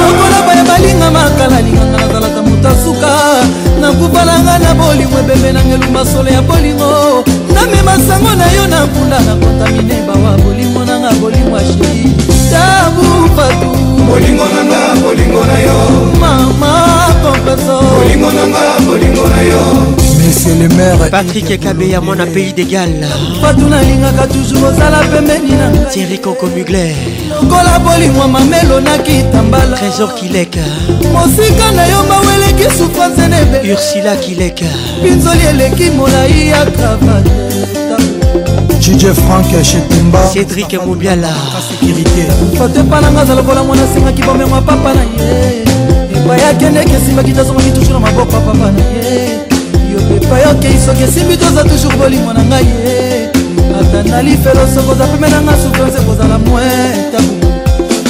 [0.00, 3.08] lokola baya balinga makala linganga nazalaka moto asuka
[3.84, 6.90] na kufa na ngai na bolingo ebembe nanga elumba solo ya bolingo
[7.54, 12.16] namema sango na yo na mpunda na kontamine bawa bolingo nanga bolingo asheri
[12.50, 13.04] tabu
[13.36, 13.68] fatu
[14.08, 15.76] bolingo nanga bolingo na yo
[16.22, 16.72] mama
[17.22, 19.62] kompeso bolingo nanga bolingo na yo
[20.20, 22.90] monsieur le maire patrik ekabeya mwana pays d'égal
[23.42, 26.96] fatu nalingaka toujours ozala pembeni na ngai thierry koko mugler
[27.28, 30.60] lokola bolingwa mamelo na kitambala trésor kileka
[31.12, 34.66] mosika na yo maweleki sufrance na ebele ursila kileka
[35.02, 37.30] pinzoli eleki molai ya kravate
[38.80, 41.32] jj frank shetemba cédrik mobiala
[41.66, 42.26] sécurité
[42.58, 45.62] foto epananga aza lokola mwana asengaki bomengo apapa na ye
[46.16, 49.20] epai akendeki esimbaki tozongaki tusu na maboko apapa na ye
[49.92, 53.30] yo epai okei soki esimbi toza toujours bolingwa na ngai ye
[53.80, 56.62] ata na lifelo sokoza peme nanga souffrance ekozala mwi
[57.12, 57.34] tabu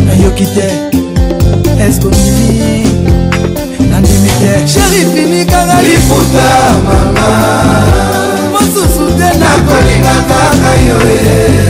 [0.07, 0.69] na yoki te.
[1.89, 2.85] Esko ndimi,
[3.91, 4.53] na ndimi te.
[4.71, 6.51] Chéri fini kaka liputa
[6.85, 7.29] mama.
[8.53, 11.01] Mosusu te nakolinga kaka yo
[11.57, 11.62] ye.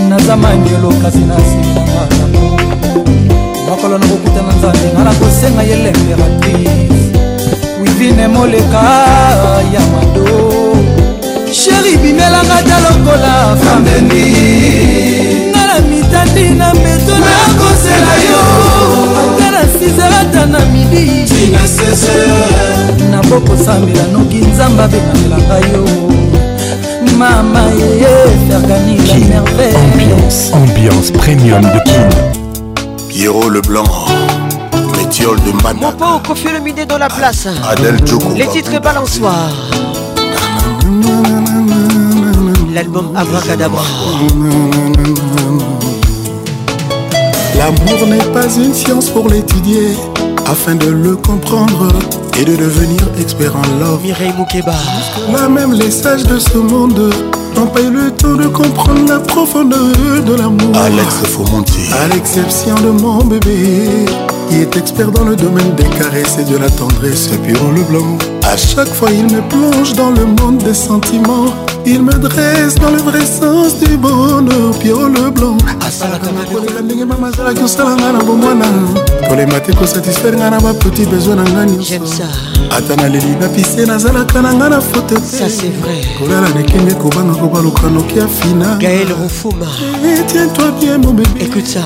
[0.09, 2.47] naza manyolo kasi naseni na nga lamo
[3.69, 7.03] mokolo nakokutana nzambe nga nakosenga ye lemperatrice
[7.81, 8.83] wivine moleka
[9.75, 10.64] ya mado
[11.61, 14.27] sheri bimelanga ta lokola fameni
[15.53, 18.43] nga na mitandi na mbeto nakosela yo
[19.23, 21.07] ata na sizerata na midi
[23.11, 25.83] nabokosambela noki nzambe abengamelanga yo
[27.21, 32.09] mama yeye fergani la merveille ambiance, ambiance premium de kin
[33.11, 33.89] pierrot leblanc
[34.99, 39.71] métiole de mana mon pauvre confirmé dans la place adèle Djoko les titres balançoires
[42.73, 43.83] L'album Abracadabra.
[47.59, 49.97] L'amour n'est pas une science pour l'étudier,
[50.47, 51.89] afin de le comprendre
[52.39, 54.03] et de devenir expert en love.
[54.03, 54.75] Mireille Moukeba.
[55.33, 57.13] Là même les sages de ce monde
[57.57, 60.75] n'ont pas eu le temps de comprendre la profondeur de l'amour.
[60.77, 61.15] Alex
[61.93, 64.07] À l'exception de mon bébé,
[64.49, 67.31] qui est expert dans le domaine des caresses et de la tendresse.
[67.33, 68.19] Et puis on le blanc.
[68.55, 71.47] À chaque fois, il me plonge dans le monde des sentiments.
[71.85, 75.57] Il me dresse dans le vrai sens du bonheur, Pio le blanc.
[79.29, 82.23] kolemba te kosatisfaire ngai na bapeti besoin na ngai nyonso
[82.71, 85.17] ata na leli napise nazalaka na ngai na foto
[86.21, 91.83] kolala nekenge kobanga kobaluka noki ya fina tiens toi bien mon bébé écoute ça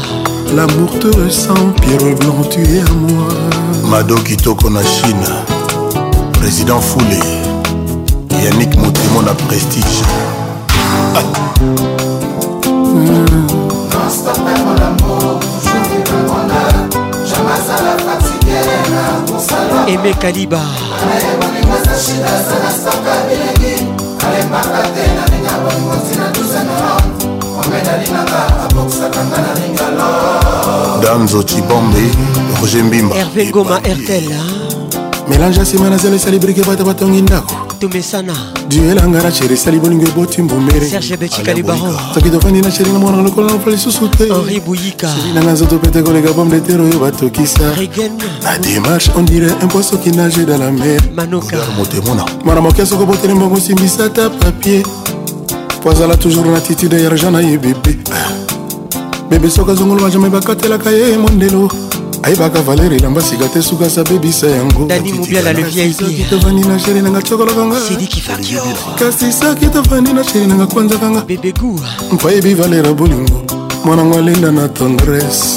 [0.54, 3.28] l'amour te ressent pierre blanc tu es à moi
[3.84, 5.57] mado kitoko na chine
[6.40, 7.18] président Foulé
[8.44, 9.84] Yannick Moutrimo na prestige
[11.14, 11.20] ah.
[12.68, 13.26] mm.
[19.88, 20.60] eme kaliba
[21.08, 21.92] alembaka
[24.94, 26.94] te na ndenge ya bolingo ntina tusenoro
[31.02, 32.04] danzo cibombe
[32.60, 34.26] roger mbimba herve ngoma ertel
[35.28, 38.32] melange asima nazala esali brike bata batongi ndako tumesana
[38.68, 44.08] duelanga na sheri esali bolingo eboti mbumeresoki tofandi na sheri na mwana lokola nofa lisusu
[44.08, 44.28] te
[45.34, 47.62] nanga nzoto pete koleka bome de tere oyo batokisa
[48.42, 51.00] na démarche on dire un poisson qui nage dans la mer
[51.76, 54.82] motemona mwana moke soko botele mbongo osimbisa ta papier
[55.82, 58.30] po azala toujours na attitude ya argent na ye bebe ah.
[59.30, 61.68] bebe soki azongoloba jamai bakatelaka ye mondelo
[62.22, 65.12] ayebaka valer elamba sika te suka sabebisa yangotovandi
[66.68, 71.24] na sheri nanga cokolokangakasi soki tovandi na sheri nanga kwanzakanga
[72.18, 73.40] mpayebi valera bolingo
[73.84, 75.48] mwanango alinda na tendresse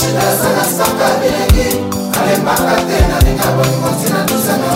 [0.00, 1.68] shida sana saka bilengi
[2.20, 4.69] alembaka te nalinga bolingo ntina duzana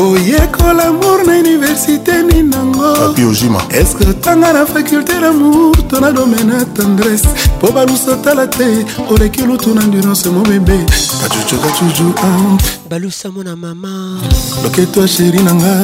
[0.03, 6.65] oyekola amour na université ni nangoapiojima eske tanga na faculté d'amour to na domaine ya
[6.75, 10.75] tendresse mpo balusa tala te oleki lutu na ndurance mo bebe
[11.23, 12.59] kacucu kacucu ah.
[12.91, 14.19] balusa mona mama
[14.65, 15.75] loketwa sheri na nga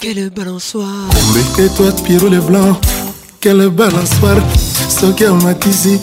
[0.00, 2.76] quele balansoir ombe ketwa piro le blanc
[3.40, 4.40] quele balansoir
[5.00, 6.00] soki amatisi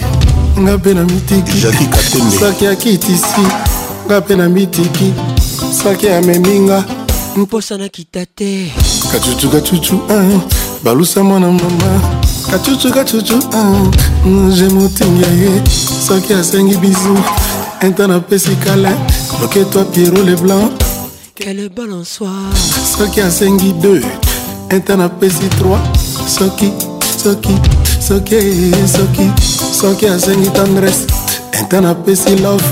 [0.59, 3.41] nga mpe na mitikisaki akitisi
[4.05, 5.13] nga mpe na mitiki
[5.83, 6.83] saki ameminga
[7.35, 8.71] mposana kita te
[9.11, 10.39] kacucu kacucu ah.
[10.83, 12.01] balusa mwana mama
[12.51, 13.83] kacucu kacucu ah.
[14.25, 15.61] mm, je motinga ye
[16.07, 17.17] soki asengi bizu
[17.85, 18.91] intan apesi kala
[19.41, 20.71] loketwa piero leblanc
[21.35, 22.55] kele balansoir
[22.97, 24.03] soki asengi 2
[24.75, 25.79] intan apesi 3
[26.37, 26.71] soki
[27.23, 27.51] soki
[28.07, 28.39] soki
[28.97, 31.05] soki soki asengi tendrese
[31.51, 32.63] ente napesi love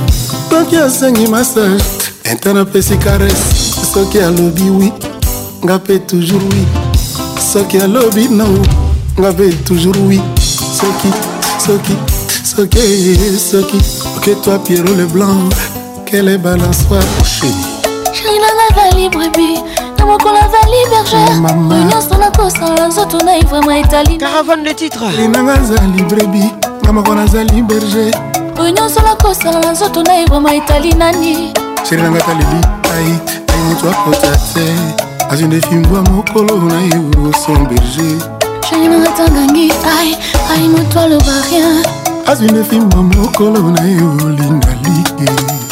[0.50, 1.84] soki asengi massage
[2.24, 3.44] ente napesi carese
[3.94, 4.94] soki alobi wi
[5.66, 6.66] nga mpe toujours wi
[7.54, 8.48] soki alobi no
[9.20, 10.22] nga mpe toujours wi
[10.82, 11.12] soki
[11.68, 11.96] soki
[12.56, 13.18] soki
[13.52, 13.78] soki
[14.18, 15.50] oke toi pierrot le blanc
[16.10, 17.54] quelle est balançoire chéri
[18.14, 19.73] chéri nanga va libre bi
[20.04, 26.52] ata mokola azali berger unianso nakosala nzoto naivrema etali caravane le titre linanga azali brebi
[26.84, 28.12] nga moko nazali berger
[28.60, 31.54] unianso nakosala na nzoto naivrema etali nani
[31.90, 32.60] sheri nanga taleli
[32.96, 34.74] ait ai moto akota te
[35.30, 38.30] azwi nde fimbwa mokolo na euroson berger
[38.70, 40.18] sheri nanga tangangi ai
[40.56, 45.30] ai moto aloba rien azwi nefimwa mokolo na ye olindo alike eh.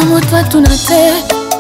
[0.05, 1.13] moto atuna te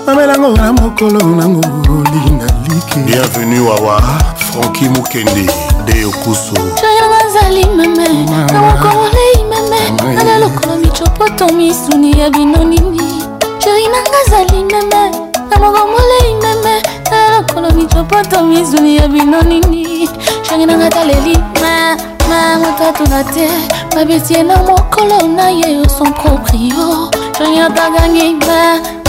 [0.05, 1.61] mamelango na mokolo nango
[1.91, 4.01] olinga liki bienvenu wawa
[4.37, 5.47] franki mokende
[5.85, 8.09] de okusu jayanga azali meme
[8.51, 13.23] na mokomolei meme ana lokolo micopoto misuni ya bino nini
[13.59, 15.11] sheri nanga azali meme
[15.49, 20.09] na mokomolei meme ana lokolo micopoto misuni ya bino nini
[20.49, 21.95] sheri nanga taleli me
[22.29, 23.47] ma moto atuna te
[23.95, 27.09] babeti ye na mokolo na ye yo son proprio
[27.43, 28.59] sonia tagangi me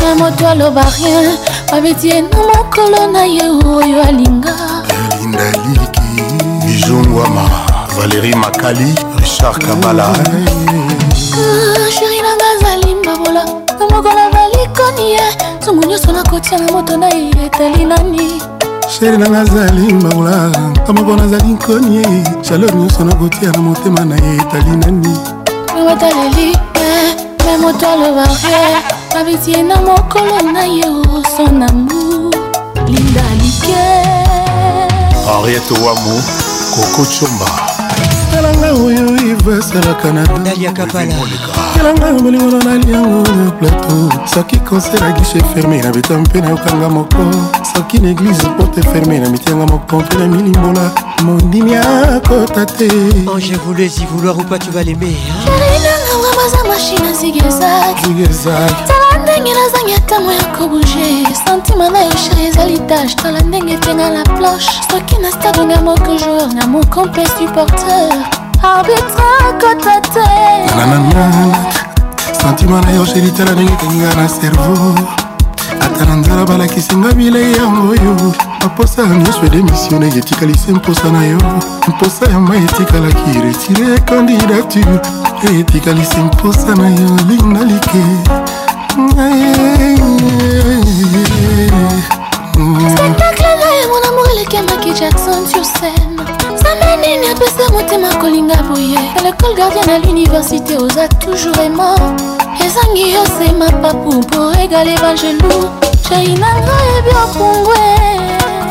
[0.00, 1.30] me moto aloba rien
[1.70, 3.44] babetie na mokolo na ye
[3.74, 4.52] oyo alinga
[5.14, 6.10] lundaliki
[6.66, 7.44] bijongwama
[7.96, 8.90] valérie makali
[9.22, 10.10] richard kabala
[11.96, 13.42] sheri nanga azali mbabola
[13.78, 15.26] na mokola balikoni ye
[15.62, 18.42] nzungu nyonso nakotia na moto na ye etali nani
[18.90, 20.36] sheri nanga azali mbabola
[20.86, 22.04] na moko nazali nkoni ye
[22.42, 25.14] chaleur nyonso nakotia na motema na ye etali nani
[25.76, 26.48] nobataleli
[27.46, 28.62] me moto aloba ye
[29.18, 32.00] abitie na mokolo na ye osonambu
[32.92, 33.82] linda alike
[35.26, 36.22] henriete wamu
[36.74, 37.46] kokocomba
[38.44, 40.22] kelanga oyo iveselaka na
[41.76, 47.18] kelanga bolingono naliango na plateau soki konser ya gishe ferme na beta mpe nayokanga moko
[47.76, 50.90] soki na eglize porte ferme na mitianga moko mpe na milimbola
[51.22, 52.88] mondimi akota te
[53.34, 55.16] ange voulezi vouloir ou pas tu vas l'aimer
[55.46, 62.78] elinanga wabaza mashine zigezag tala ndenge nazangi atamo ya kobuge santima na yo sheri ezali
[62.78, 68.43] tache tala ndenge tenga la planche soki na stadonga moko jour na mokompe supporter
[72.40, 74.94] santima na yo sheri tala ndenge ekenginga na servo
[75.80, 81.24] ata na nzala balakisinga bilei yango oyo baposa ya nyonso edemisio ndenge etikalisi mposa na
[81.24, 81.38] yo
[81.88, 84.98] mposa ya mai etikalaki retire candidature
[85.50, 88.02] e etikalisi mposa na yo linga like
[92.96, 96.53] spectacle na ye mon amour elekendaki jackson sur scène
[96.96, 101.98] nini apesa motema kolinga boye alekole gardien na l'université oza toujours aimant
[102.64, 105.64] ezangi yosema oh, papu mpo egale bangelou
[106.10, 107.76] jainanga ebyokungwe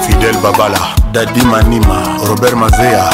[0.07, 0.79] fidel babala
[1.11, 3.09] dadi manima robert mazea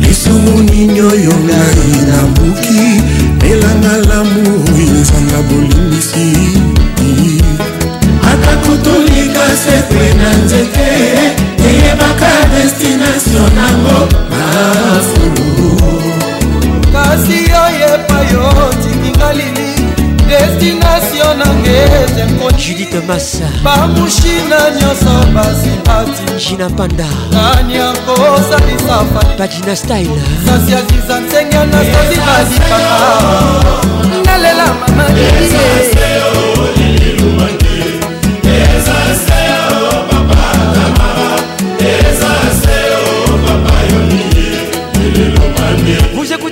[0.01, 2.81] lisumu nini oyo ngai nabuki
[3.49, 4.45] elanga lamu
[4.85, 6.27] enzanga bolimbisi
[8.31, 10.89] atako tolika sepe na nzete
[11.69, 13.99] eyebaka destination nango
[14.31, 15.93] mafulu
[16.93, 18.43] kasi oyepa yo
[18.81, 19.74] tikinga lili
[20.27, 29.03] destination nange judite massa bamushina nyonso basimpati jina panda nani akosalisa
[29.39, 32.99] badina style sasi aziza nsenge nasozi balikaka
[34.25, 35.03] nalela mama
[36.27, 37.64] oh,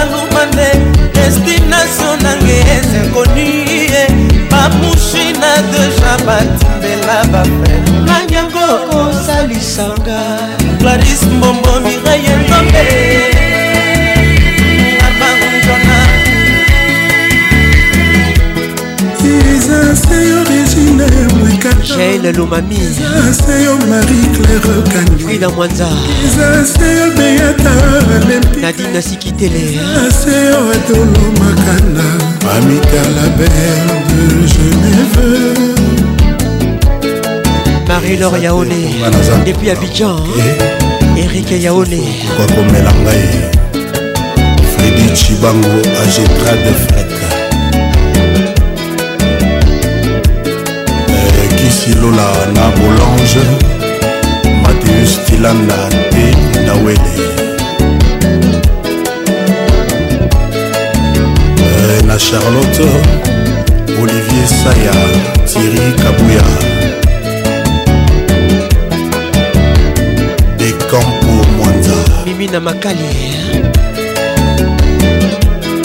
[0.00, 0.68] aluba nde
[1.18, 3.48] destination nange esekoni
[3.92, 4.04] ye
[4.50, 8.64] bamushina deja batimbela bafrere nani yango
[9.00, 10.18] osalisanga
[10.80, 13.32] claris mbombo miraye nzombe
[21.84, 22.78] Jael Lomami
[25.18, 25.88] Frida Mwanza
[28.62, 29.80] Nadine Sikitele
[32.44, 34.24] Mamita la belle de
[35.28, 38.74] Genève Marie-Laure Yaone
[39.44, 40.52] Depuis Abidjan eh.
[41.22, 42.04] Eric Yaone eh.
[44.76, 45.68] Freddy Chibango
[46.02, 47.03] Agetra de Fred
[51.84, 53.42] silola na bolange
[54.62, 55.80] mateus tilanda
[56.10, 56.26] te
[56.64, 57.14] nawele
[61.64, 62.88] eh, na charlotte
[64.00, 64.94] olivier saya
[65.50, 66.48] thiri kabuya
[70.56, 73.64] de campo mwanza mimina makali eh.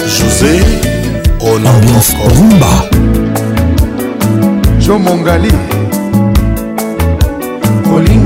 [0.07, 0.63] josé
[1.51, 2.71] onaokomba
[4.80, 5.51] jomongali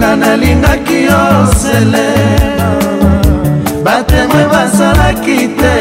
[0.04, 1.22] nga nalingaki yo
[1.64, 2.68] selena
[3.86, 5.76] batemwe bazalaki te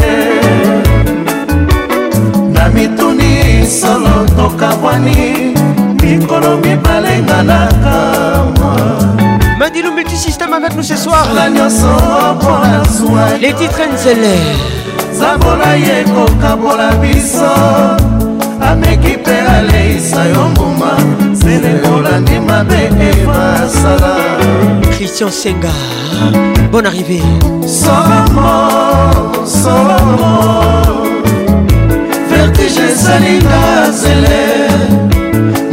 [2.54, 3.30] na mituni
[3.78, 5.24] solo tokabwani
[6.02, 8.74] mikolo mibale nga na kamwa
[9.58, 11.24] Mandilou Multisystème avec nous ce soir.
[13.40, 14.36] Les titres Nzele.
[15.14, 17.54] Zabola yeko kabola biso.
[18.70, 20.94] Ameki pe aleisa yo mbuma.
[21.42, 24.14] nzele kolandi mabe evasala
[24.96, 25.72] christian senga
[26.72, 27.20] bon arrivé
[27.66, 28.52] solomo
[29.62, 30.34] solomo
[32.30, 33.60] vertige ezalinga
[34.00, 34.40] zele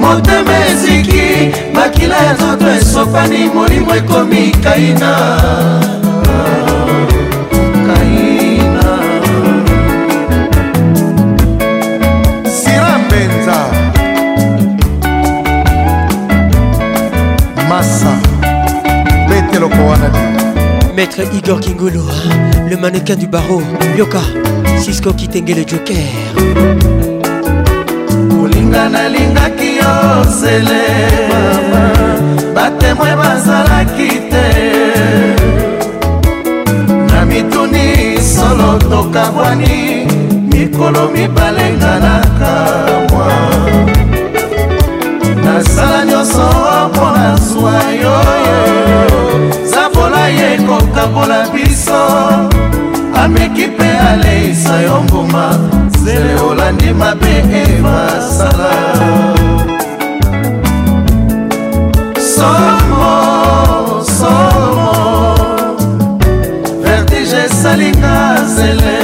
[0.01, 1.27] motema eziki
[1.75, 5.11] makila ya nzoto esopani molimo ekomi kaina
[19.89, 20.09] wana
[20.95, 22.03] maître igor kingulu
[22.69, 23.61] le mannequin du barreau
[23.97, 24.21] yoka
[24.83, 26.15] sisko kitengele joker
[28.31, 29.91] kolinga nalingaki yo
[30.41, 30.83] zele
[32.55, 34.47] batemoin bazalaki te
[37.13, 37.87] na mituni
[38.33, 39.77] solo tokabwani
[40.53, 42.51] mikolo mibale nganaka
[43.11, 43.27] mwa
[45.45, 46.45] nasala nyonso
[46.93, 48.17] mpona zwa yo
[50.33, 52.01] ye kokabola biso
[53.23, 55.45] ameki mpe aleisa yo mbuma
[56.03, 57.33] zele olandi mabe
[57.65, 58.71] emasala
[62.33, 63.13] somo
[64.17, 64.91] somo
[66.83, 68.15] vertige esalinga
[68.55, 68.97] zele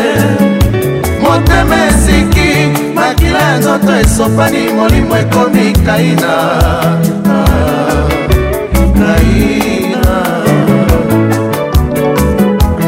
[1.24, 2.50] motema eziki
[2.96, 6.36] makila ya nzoto esopani molimo ekomi kaina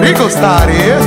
[0.08, 1.02] Rico Stari eh?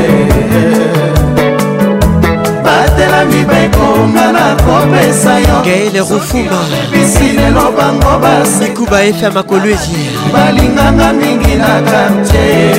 [2.63, 9.97] batelami bekonga na kopesa yoebisi lelo bango basekuba efe makolwezi
[10.33, 12.73] balinganga mingi na kartie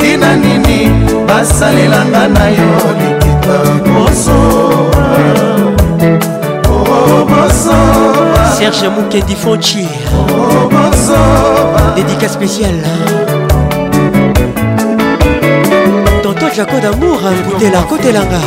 [0.00, 0.78] tina nini
[1.28, 4.38] basalelanga na yo likita koso
[8.58, 9.86] Serge Moukendi Fonchi
[11.94, 12.82] Dédicace spéciale
[16.24, 18.38] Tonton Jaco d'amour Boutela Kotelanga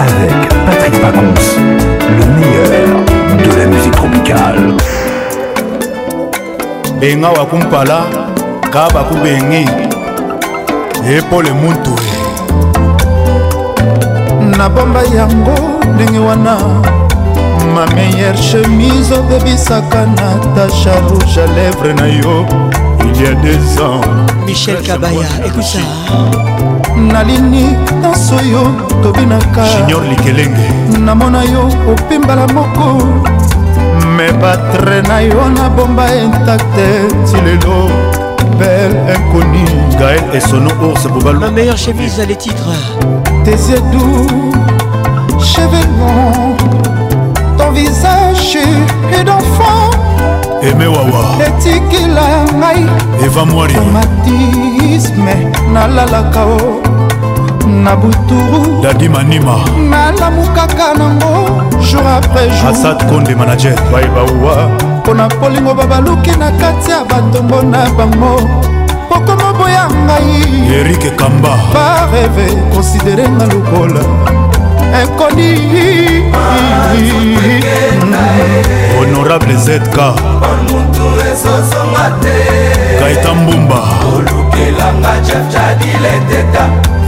[0.00, 1.34] Avec Patrick Pacons,
[2.08, 2.88] le meilleur
[3.38, 4.74] de la musique tropicale.
[7.00, 8.06] benga Kumpala
[8.72, 9.66] Kabakou bakubengi
[11.08, 11.90] epole muntu
[14.56, 15.54] nabomba yango
[15.94, 16.56] ndenge wana
[17.74, 22.46] ma meilleure chemise obebisaka natasha rouge à lèvre na yo
[23.04, 24.00] il y a des ans
[24.46, 25.82] michel kabaya ekuta
[26.96, 27.64] nalini
[28.02, 28.62] nyonso yo
[29.02, 30.66] tobinaka junior likelenge
[30.98, 31.62] namona yo
[31.92, 33.02] opimbala moko
[34.16, 36.86] me batre na yo nabomba intakte
[37.26, 38.11] ti lelo
[38.62, 42.72] belle inconnue Gaël et sono ours Bobalou Ma meilleure chemise a les titres
[43.44, 44.26] Tes yeux doux,
[45.40, 46.56] cheveux longs
[47.58, 48.58] Ton visage
[49.18, 49.90] et d'enfant
[50.62, 52.28] Aimé Wawa etikila
[52.58, 52.86] ngai
[53.26, 55.32] eva mwari tomatisme
[55.72, 57.68] nalalaka o oh.
[57.68, 59.56] na buturu dadi manima
[59.90, 61.34] nalamukaka nango
[61.80, 64.54] jour après jour asad konde manager baibawa
[65.12, 68.40] mpo na kolingo babaluki na kati ya batombo na bango
[69.10, 74.00] okoma boya ngai erike kamba bareve konsidere nga lokola
[75.02, 75.50] ekoni
[78.98, 79.94] honorable zk
[83.00, 83.80] kaita mbumba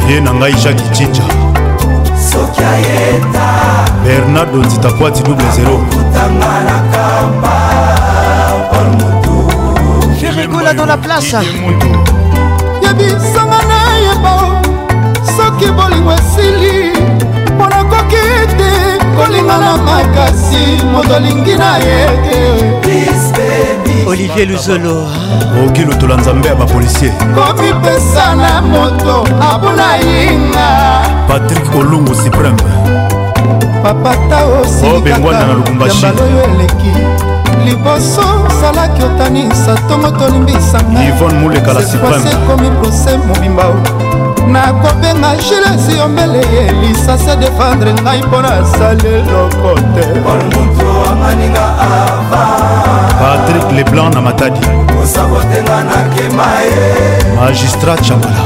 [0.08, 1.22] ye na ngai jaki cinja
[4.04, 5.78] bernardo nzitakwati double 0
[10.18, 11.34] ferregola dans la place
[12.82, 14.62] yebisanga nayeba
[15.36, 16.92] soki bolingo esili
[17.56, 18.22] mpo nakoki
[18.58, 25.08] te kolinga na makasi moto alingi na ye te olivier luzolo
[25.62, 30.68] okoki lotola nzambe ya bapolisier komipesa na moto abuna yinga
[31.28, 32.62] patrik olungu supreme
[33.82, 37.23] papata osilikaka yambaloyo eleki
[37.64, 38.22] liboso
[38.60, 43.64] zalaki otanisa ntongo tolimbisangaaekomi prose mobimba
[44.52, 50.04] nakobenga gilesi yombele elisa se defendre ngai mpona asali eloko te
[53.20, 54.62] patrik leblanc na matadi
[57.40, 58.40] magistrat chamala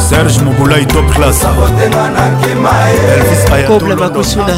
[0.00, 4.54] serge mobolai top classekoble bakosuna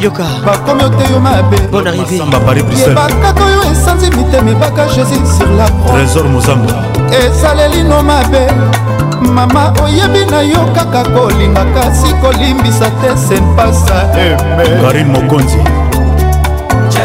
[0.00, 6.76] yoka bakomi oteyo mabe bon arrivébakaka oyo esanzi mitema ebaka jésus sur la trésor mozamba
[7.26, 8.42] ezalelino mabe
[9.34, 13.98] mama oyebi na yo kaka kolinga kasi kolimbisa te senpasa
[14.82, 15.60] karine mokonzi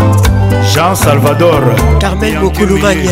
[0.75, 3.11] jean salvador carmel mokulumania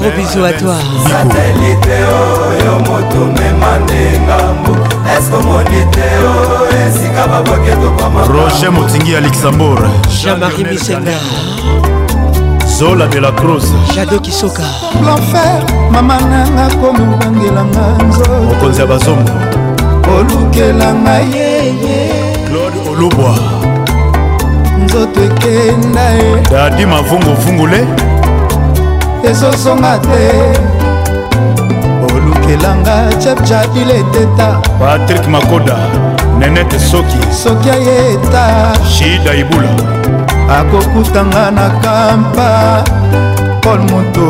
[0.00, 0.76] gros bisou à toi
[1.08, 1.88] satelite
[2.24, 4.72] oyo motumema nde ngambo
[5.18, 9.82] eskomoni te o esika baboki tokoma roger motingi ya luxembourg
[10.22, 11.14] jean-marie misenga
[12.78, 13.64] zola de la cruz
[13.96, 14.64] jado kisoka
[15.06, 19.30] l'enfer mama nanga komi obangelanga nzoto mokonzi ya bazongo
[20.04, 22.08] kolukela ngai yeye
[22.48, 23.53] claude olubwa
[24.94, 27.80] nzoto ekenda ye dadi mavunguvungule
[29.30, 30.24] esosonga te
[32.14, 34.46] olukelanga chepchapil eteta
[34.80, 35.76] patrik makoda
[36.38, 39.72] nenete soki soki ayeta shida ibula
[40.58, 42.82] akokutanga na kampa
[43.62, 44.26] paul moto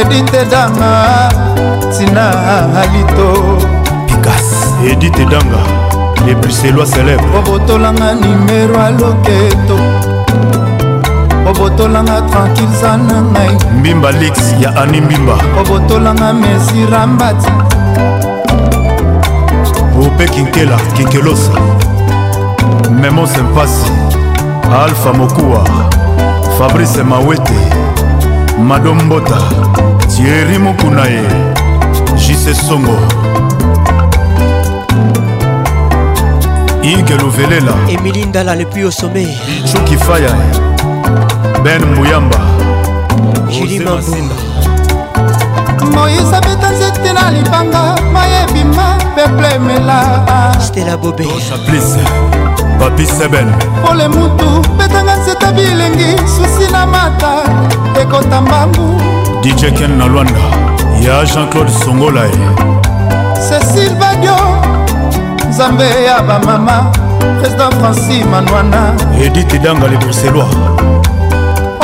[0.00, 0.92] edite danga
[1.98, 2.26] tina
[2.80, 3.28] alito
[4.06, 5.87] pikas edite danga
[6.26, 9.76] epuselwa célèbre obotolanga nimero aloketo
[11.48, 17.50] obotolanga tranquille za na ngai mbimba lix ya ani mbimba obotolanga mesirambati
[20.06, 21.52] upe kinkela kinkelosa
[23.02, 23.92] memos mpasi
[24.82, 25.64] alpha mokuwa
[26.58, 27.58] fabrice mawete
[28.66, 29.36] madombota
[30.16, 31.22] tieri mokuna ye
[32.26, 32.98] jise songo
[36.94, 39.28] hugues lovelela emili ndala lepuis au sommet
[39.72, 40.30] chuki faya
[41.64, 42.38] ben mbuyamba
[43.50, 44.34] juli mambunda
[45.94, 50.24] moïse abeta nzete na libanga mayebima peple emela
[50.66, 52.04] stela bobe saplice
[52.78, 53.46] papi sebel
[53.86, 57.32] pole mutu betanga nzeta bilengi susi na mata
[58.02, 59.00] ekota mbangu
[59.42, 60.40] dj ken na lwanda
[61.00, 62.32] ya jean-claude songolae
[63.48, 64.57] cecil badio
[65.58, 66.76] nzambe ya bamama
[67.42, 68.80] président franci manwana
[69.24, 70.46] edite danga le bruxellois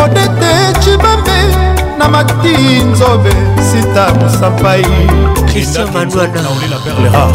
[0.04, 0.50] odete
[0.82, 1.38] cibambe
[1.98, 2.54] na mati
[2.90, 3.32] nzobe
[3.68, 4.86] sita mosapai
[7.20, 7.28] ah.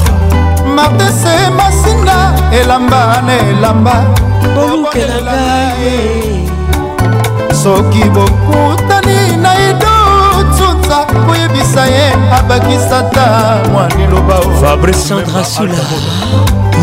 [0.75, 2.17] martese masinga
[2.61, 3.95] elamba na elamba
[4.55, 5.43] bolukelanga
[7.63, 9.88] soki bokutani na ido
[11.60, 15.80] abakisa ye abakisa ta mwa liloba fabriceandrasula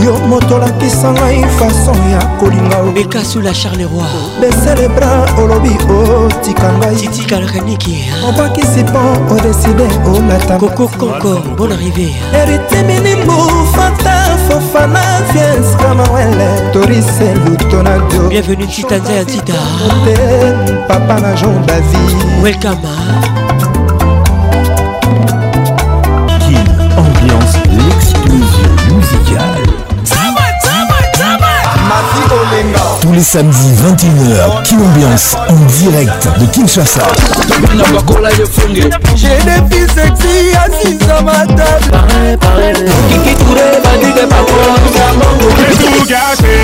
[0.05, 4.07] yo motolakisa ngai fason ya kolinga ekasula charle roi
[4.41, 9.01] becelebra olobi otika ngaitikalkaniki obakisi mpo
[9.35, 9.83] odeside
[10.15, 13.37] olata kokokonko bon arrivé eritiminimu
[13.75, 15.01] fata fofana
[15.33, 19.55] viens kamawele torise lutonadio bienvenue titanza ya tita
[20.89, 23.46] papa na jean david welkama
[33.17, 37.01] les samedis 21h, qui Ambiance en direct de Kinshasa.
[39.17, 41.99] J'ai des filles sexy assises à ma table.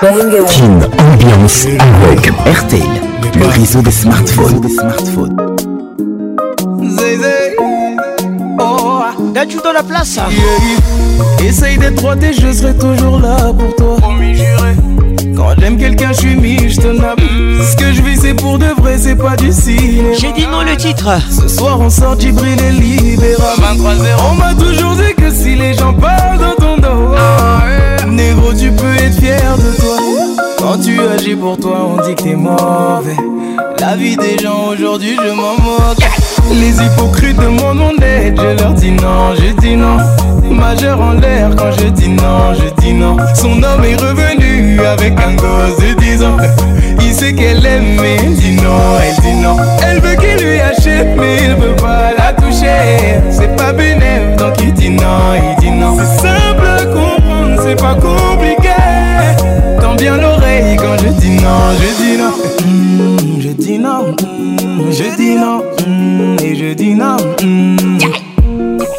[0.07, 1.67] Kin Ambiance
[2.05, 2.81] avec RTL,
[3.37, 4.61] le réseau des smartphones.
[4.61, 5.37] Des smartphones.
[8.61, 9.01] Oh,
[9.33, 10.17] dans la place.
[11.45, 13.97] Essaye d'être droité, je serai toujours là pour toi.
[15.37, 17.21] Quand j'aime quelqu'un, je suis mis, je te nappe.
[17.21, 17.63] Mm.
[17.69, 20.11] Ce que je vis, c'est pour de vrai, c'est pas du cinéma.
[20.21, 21.19] J'ai dit non le titre.
[21.29, 23.55] Ce soir, on sort du bril et libéra.
[24.31, 26.55] On m'a toujours dit que si les gens parlent
[28.17, 30.45] Négro, tu peux être fier de toi.
[30.59, 33.15] Quand tu agis pour toi, on dit que t'es mauvais.
[33.79, 36.03] La vie des gens aujourd'hui, je m'en moque.
[36.53, 39.99] Les hypocrites demandent mon aide, je leur dis non, je dis non.
[40.51, 43.19] Majeur en l'air quand je dis non, je dis non.
[43.35, 46.39] Son homme est revenu avec un gosse de 10 ans.
[47.03, 49.59] Il sait qu'elle aime, mais il dit non, elle dit non.
[49.87, 53.21] Elle veut qu'il lui achète, mais il veut pas la toucher.
[53.31, 54.07] C'est pas bénéfique
[54.39, 55.97] donc il dit non, il dit non
[57.95, 58.71] compliqué.
[59.81, 62.31] Tends bien l'oreille quand je dis non, je dis non.
[62.67, 67.17] Mm, je dis non, mm, je dis non, mm, et je dis non.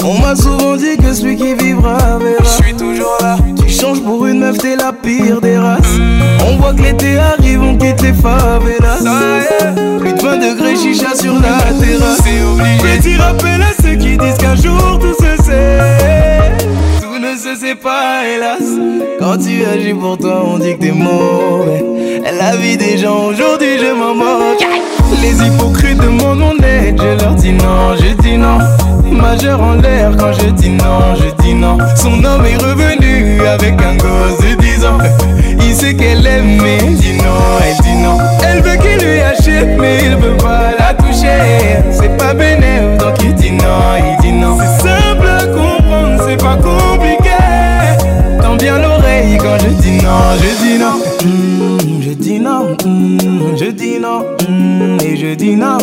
[0.03, 2.43] On m'a souvent dit que celui qui vivra verra.
[2.43, 3.35] Je suis toujours là.
[3.61, 5.97] Tu changes pour une meuf, t'es la pire des races.
[6.49, 9.03] On voit que l'été arrive, on quitte les favelas.
[9.05, 12.21] Ah, Plus de 20 degrés, chicha sur la terrasse.
[12.23, 12.97] C'est obligé.
[12.99, 16.15] Petit rappel à ceux qui disent qu'un jour tout se sait
[17.75, 18.63] pas, hélas.
[19.19, 21.83] Quand tu agis pour toi, on dit que t'es mauvais.
[22.39, 24.65] La vie des gens, aujourd'hui, je m'en moque.
[25.21, 28.59] Les hypocrites demandent mon aide, je leur dis non, je dis non.
[29.09, 31.77] Majeur en l'air quand je dis non, je dis non.
[31.95, 34.97] Son homme est revenu avec un gosse de 10 ans.
[35.59, 38.17] Il sait qu'elle aime, mais dit non, elle dit non.
[38.45, 41.83] Elle veut qu'il lui achète, mais il veut pas la toucher.
[41.91, 44.57] C'est pas bénévole, donc il dit non, il dit non.
[44.59, 46.86] C'est simple à comprendre, c'est pas cool
[48.57, 50.99] bien l'oreille quand je dis non, je dis non.
[51.25, 54.19] Mm, je dis non, mm, je dis non,
[54.49, 55.77] mm, et je dis non.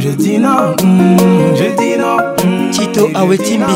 [0.00, 0.76] je dis non,
[1.58, 2.16] je dis non.
[2.70, 3.72] Tito Awetimbi,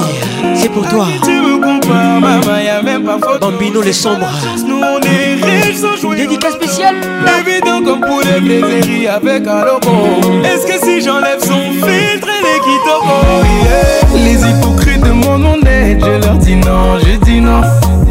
[0.55, 1.07] c'est pour toi.
[1.25, 3.41] tu me compares, maman, y'a même pas faute.
[3.41, 4.31] Bambino les sombres.
[4.67, 6.17] Nous on est riches sans jouer.
[6.17, 6.97] Dédicace spéciale.
[7.41, 10.45] Évident comme pour les plaisirs avec un logo.
[10.45, 14.80] Est-ce que si j'enlève son filtre, elle est quitte Les hippos
[15.11, 17.61] demandent mon aide, je leur dis non, je dis non.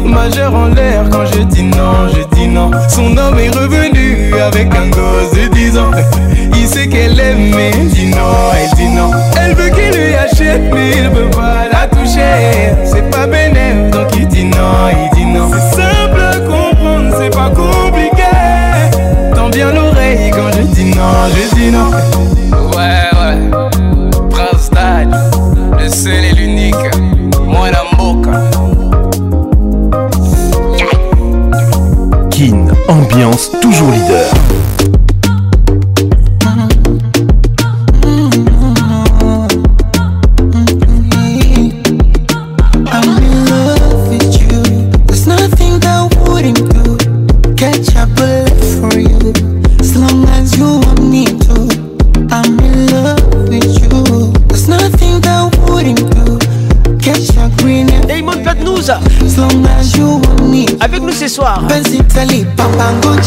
[0.04, 2.70] Majeur en l'air quand je dis non, je dis non.
[2.88, 5.90] Son homme est revenu avec un gosse de 10 ans.
[6.56, 9.10] Il sait qu'elle aime, mais elle dit non, elle dit non.
[9.42, 12.70] Elle veut qu'il lui achète, mais il veut pas la toucher.
[12.84, 15.50] C'est pas bénéfique, donc il dit non, il dit non.
[15.50, 18.24] C'est simple comprendre, c'est pas compliqué.
[19.34, 21.90] Tends bien l'oreille quand je dis non, je dis non.
[22.76, 23.09] Ouais.
[25.92, 28.38] C'est l'unique, et l'unique, Mwanamboka.
[32.30, 34.30] Kin, ambiance toujours leader.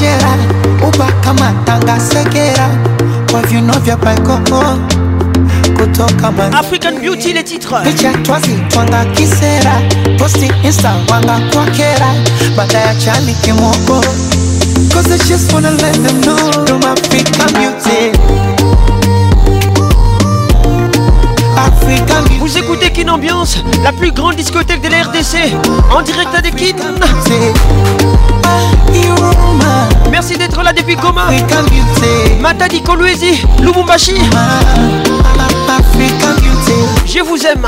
[0.03, 0.39] geral
[0.87, 2.69] Ubaka matangasa gera
[3.31, 4.63] Kwa vino vya paikoko
[5.77, 6.59] kutoka Manzini.
[6.59, 9.71] African Beauty les titres picha twazi twanga kisera
[10.19, 12.13] posti insta wanga kwakera
[12.57, 14.01] badaya chani kimoko
[14.93, 18.42] Cause I just wanna let them know you're my African beauty
[22.39, 25.37] Vous écoutez Kin Ambiance, la plus grande discothèque de la RDC,
[25.95, 26.75] en direct à des Kin.
[30.11, 31.25] Merci d'être là depuis Coma.
[32.41, 34.15] Matadi Kolwezi, Lubumbashi.
[37.05, 37.67] Je vous aime.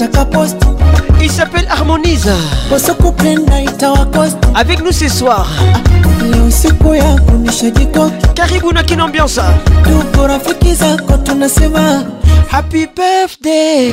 [0.00, 0.58] nataka poste
[1.20, 2.30] Il s'appelle Harmonise
[4.54, 5.48] Avec nous ce soir
[8.34, 9.40] Karibu na kina ambiance
[12.50, 13.92] Happy birthday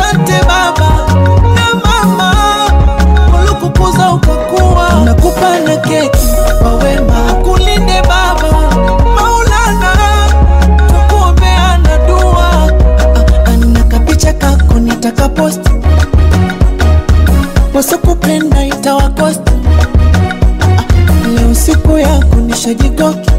[5.81, 6.19] keki
[6.61, 8.51] kwa wema, kulinde Baba
[9.15, 9.95] Maulana,
[10.87, 12.71] tukuombeana dua
[13.45, 15.69] anina kapicha kako nitakaposti
[17.73, 19.51] wasokupenda itawakosti
[21.35, 23.31] leo siku yako nishajikoki,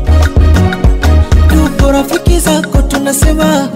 [1.48, 3.68] tuko rafiki zako tunasema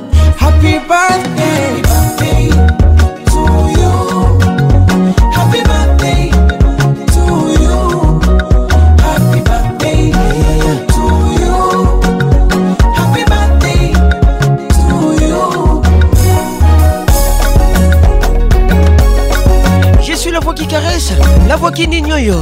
[22.17, 22.41] oyo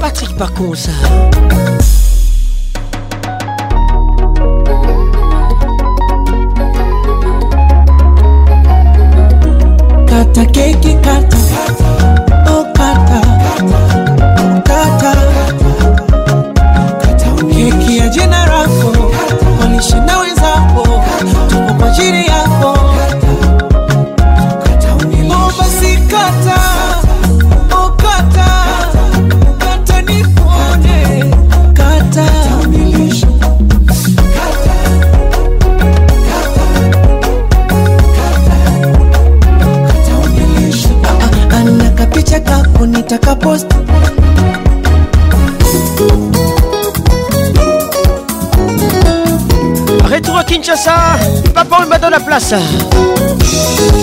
[0.00, 0.92] patrik bakonza
[52.36, 52.60] makasa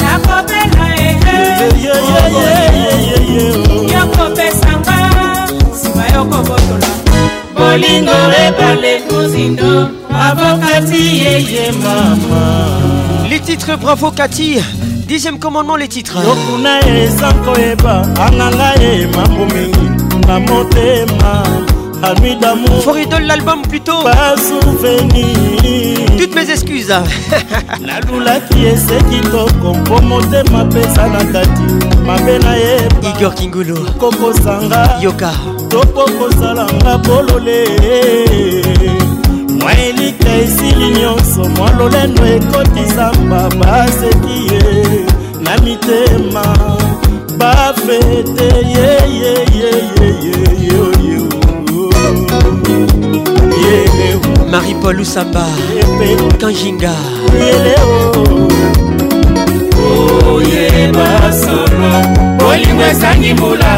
[0.00, 1.38] nakobela ehe
[3.94, 4.94] yokopesanga
[5.74, 6.88] nsima yokobotola
[7.58, 8.12] bolingo
[8.46, 9.90] ebale muzindo
[10.24, 12.68] avokati yeye mama
[13.30, 14.58] les titres bravo kati
[15.06, 17.94] dixième commandement les titres yokuna eza koyeba
[18.26, 21.42] ananga ye mambo mingi na motema
[22.02, 26.92] anui damour foridol l'album plutôt pas souvenir toutes mes excuses
[27.86, 31.66] nalulaki eseki toko mpo motema pesa na kati
[32.06, 35.30] mabe nayeba igor kingulu kokosanga yoka
[35.68, 37.60] topo kosalanga bolole
[39.60, 44.60] mwa elika esili nyonso mwa lolendo ekotisa mbaba aseki ye
[45.44, 46.78] na mitema
[47.42, 48.48] bafete
[54.50, 55.46] marie paul usamba
[56.40, 56.94] kanjinga
[57.34, 58.81] yeleo
[60.26, 61.92] oyeba solo
[62.38, 63.70] bolingo esangi mbula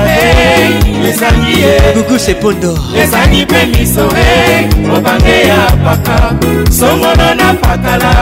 [1.10, 2.72] esangi ye buku sepondo
[3.02, 6.16] esangi mpe miso e mobange ya paka
[6.70, 8.12] songono na pakala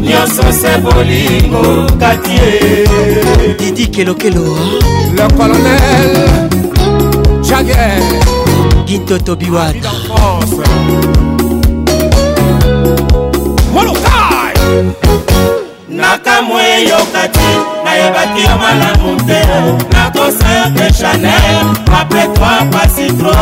[0.00, 4.46] nyonso se bolingo kati e didi kelokelo
[5.16, 6.12] le colonel
[7.48, 8.00] jaguer
[8.86, 9.92] gintoto biwana
[13.74, 15.25] molokai
[16.42, 17.40] malamu eyoka ti
[17.84, 19.46] nayebaki yo malamu te
[19.92, 21.62] nakosa yo te chanel
[22.00, 23.34] apres toi pasi tro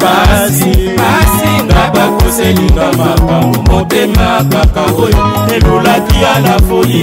[0.00, 5.24] pasi pasi nga bakoselinga makambo motema kaka oyo
[5.54, 7.02] elulaki ya la foyi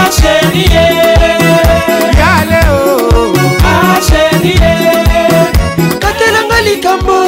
[0.09, 2.02] asherie
[4.01, 4.55] sheri
[6.01, 7.20] katelanga likambo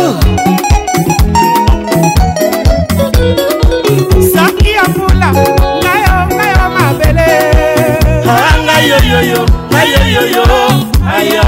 [4.34, 7.28] saki ya mbula ngayo ngayo mabele
[8.30, 10.44] ah, ngayoyoyo ngayoyoyo
[11.16, 11.44] ayo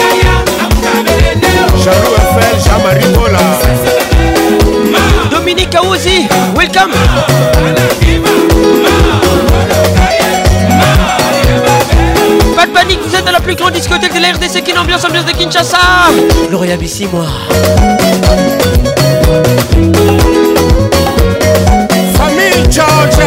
[1.83, 3.13] Jaloux Eiffel, Jean-Marie
[5.31, 6.91] Dominique Aouzi, welcome
[12.55, 15.03] Pas de panique, vous êtes à la plus grande discothèque de la RDC qui l'ambiance
[15.05, 15.79] ambiance de Kinshasa
[16.49, 17.25] Gloria Bissi moi
[22.15, 23.25] Famille George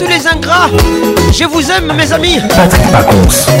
[0.00, 0.70] tous les ingrats.
[1.32, 2.38] Je vous aime, mes amis.
[2.48, 3.52] Patrick Pacons,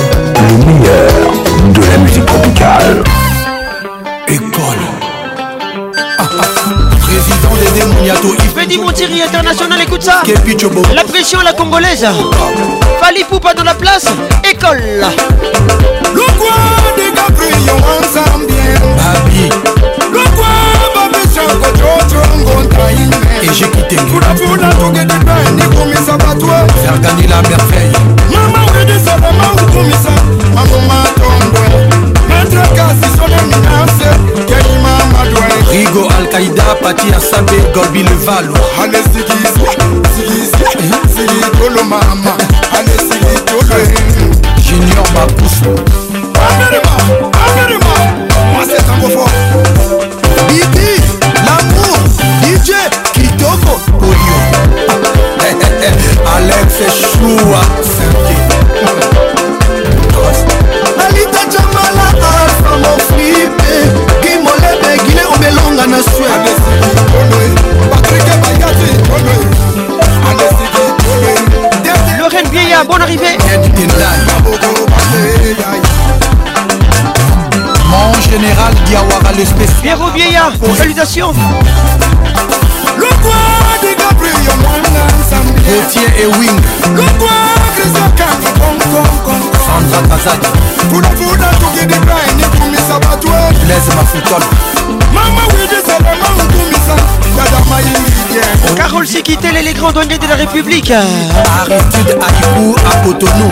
[0.48, 3.02] le meilleur de la musique tropicale.
[4.26, 4.82] École.
[5.36, 6.96] Ah, ah, ah.
[7.00, 8.28] Président des démoniato.
[8.80, 10.22] mon Montiri International, écoute ça.
[10.94, 12.06] La pression la congolaise.
[13.02, 14.06] Fali Poupa dans la place.
[14.50, 15.04] École.
[16.14, 18.46] Le roi des caprions ensemble.
[22.54, 23.10] contrahine
[23.42, 26.46] et j'ai quitté kulapula tokendeba enikomisa bato
[26.82, 27.96] ferdani la merveille
[28.32, 30.12] mama okedisa mama okomisa
[30.56, 31.66] mamoma tondwe
[32.28, 34.08] maître kasisoleminase
[34.48, 39.66] keima madwe rigo alkaïda pati asambe gorbi levalo ale sigisi
[40.14, 42.32] sigisi sigi tolo mama
[42.78, 43.76] ale sigi tolo
[44.66, 45.74] junior makusu
[56.88, 58.36] seshua sanke
[61.06, 63.74] alita jamala alfa moflipe
[64.22, 66.52] gimolebe gine obelonga na suède
[72.18, 73.36] lorraine bieya bonne arrivée
[77.90, 81.34] mon général diawara le spécial Pierrot Vieillard, salutations
[83.00, 83.36] lokwa
[83.82, 86.60] digabrio mwanga nzambe otie ewing
[86.96, 87.34] lokwa
[87.74, 90.48] krisakanga konkonkonkonzambazaki
[90.90, 93.28] kudakuda tukidibra enikumisa bato
[93.64, 94.42] blaise mafutol
[95.14, 96.94] mama widisalama ukumisa
[97.36, 100.90] dada mayingidie carole sikitele les grands douaniers de la république
[101.60, 103.50] aritude akiku akotonou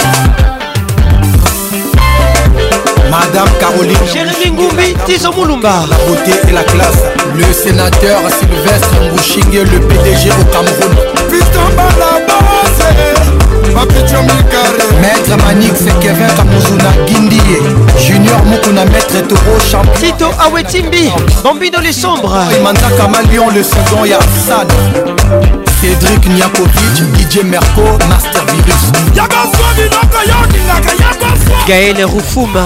[3.17, 6.97] Madame Caroline Jérémy Ngoumbi, Tizo Moulumba La beauté et la classe
[7.35, 10.97] Le sénateur Sylvestre Mbouchingue Le PDG au Cameroun
[11.29, 14.15] Putain la base
[15.01, 15.71] Maître Manix
[16.01, 17.39] Kevin Kamuzuna Guindie
[18.05, 21.09] Junior Mukuna Maître Toro Champion Tito Awetimbi
[21.43, 24.71] Bambino les sombres Imanda Kamalion le second ya Sad
[25.81, 29.17] Cédric Niakovic DJ Merco Master Virus
[31.67, 32.65] Gaël Roufouma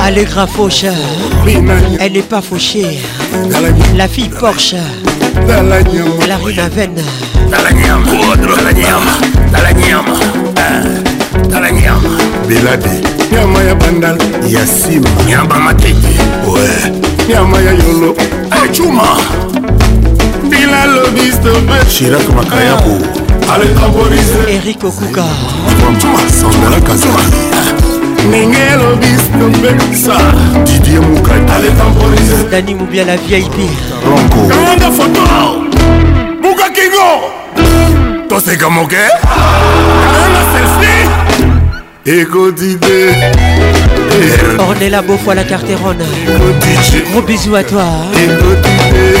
[0.00, 0.86] Allegra Fauche.
[2.00, 3.00] Elle n'est pas fauchée.
[3.94, 4.76] La fille Porsche.
[5.48, 7.02] Elle arrive à veine.
[12.48, 13.00] biladi
[13.32, 16.14] nyama ya bandal ya sima nyamba matete
[16.46, 16.92] we
[17.28, 18.14] nyama ya yolo
[18.66, 19.02] ecuma
[19.54, 19.60] eh,
[20.48, 22.98] bilalobistobechirak makayabu
[23.48, 23.54] ah.
[23.54, 25.24] alekaborise erik okuka
[26.30, 27.53] sandala kazari
[28.28, 30.14] ndenge elobi nombekisa
[30.64, 33.54] didie mukadani mobia la vip
[34.48, 35.20] kamanda foto
[36.42, 37.10] buka kingo
[38.28, 40.96] toseka moke kaanga selfi
[42.18, 42.98] ekodide
[44.68, 46.04] ornela beaufoi la carterone
[47.12, 47.82] gros bisou à toi
[48.22, 49.20] écodidé.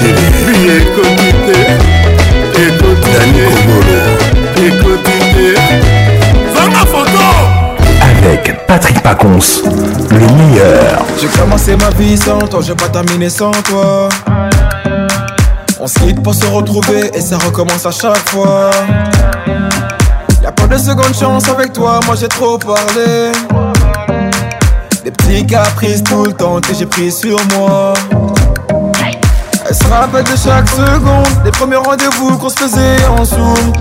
[0.00, 1.56] chéri ekoti te
[6.72, 7.24] ma photo
[8.02, 9.62] avec Patrick Pacons,
[10.10, 11.02] le meilleur.
[11.20, 14.08] J'ai commencé ma vie sans toi, j'ai pas terminé sans toi.
[15.80, 18.70] On se quitte pour se retrouver et ça recommence à chaque fois.
[20.42, 23.32] Y'a pas de seconde chance avec toi, moi j'ai trop parlé.
[25.04, 27.94] Des petits caprices tout le temps que j'ai pris sur moi.
[29.70, 33.72] Elle se rappelle de chaque seconde Les premiers rendez-vous qu'on se faisait en zoom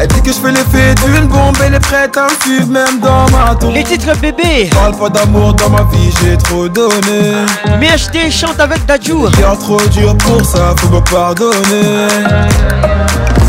[0.00, 3.00] elle dit que je fais l'effet d'une bombe, elle est prête à me suivre même
[3.02, 3.72] dans ma tombe.
[3.74, 4.70] Les titres bébé.
[4.72, 7.34] Parle pas d'amour dans ma vie, j'ai trop donné.
[7.80, 9.26] Mais acheter chante avec Dajou.
[9.26, 12.06] est trop dur pour ça, faut me pardonner.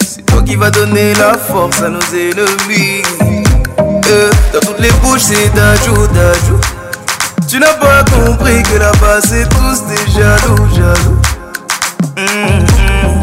[0.00, 3.02] C'est toi qui vas donner la force à nos ennemis.
[4.10, 6.60] Euh, dans toutes les bouches, c'est d'ajout d'ajout
[7.46, 11.18] Tu n'as pas compris que là-bas, c'est tous des jaloux, jaloux.
[12.16, 13.16] Mm-hmm.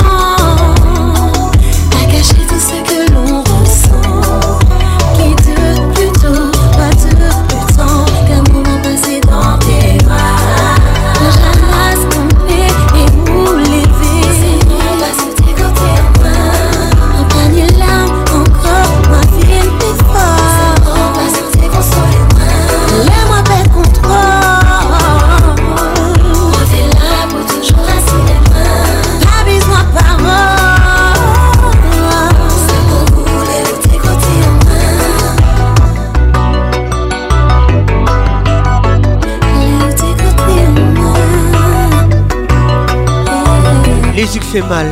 [44.52, 44.86] fait mal,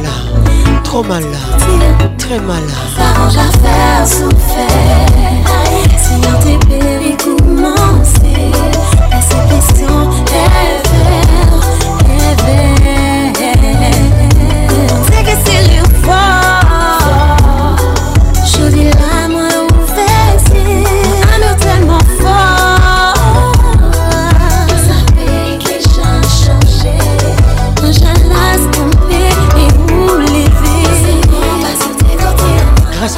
[0.84, 1.22] trop mal,
[2.16, 2.62] très mal.
[2.96, 4.69] Ça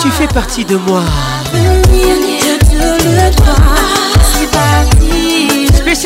[0.00, 1.02] Tu fais partie de moi.
[1.02, 1.02] Tu
[1.50, 2.18] fais partie de moi.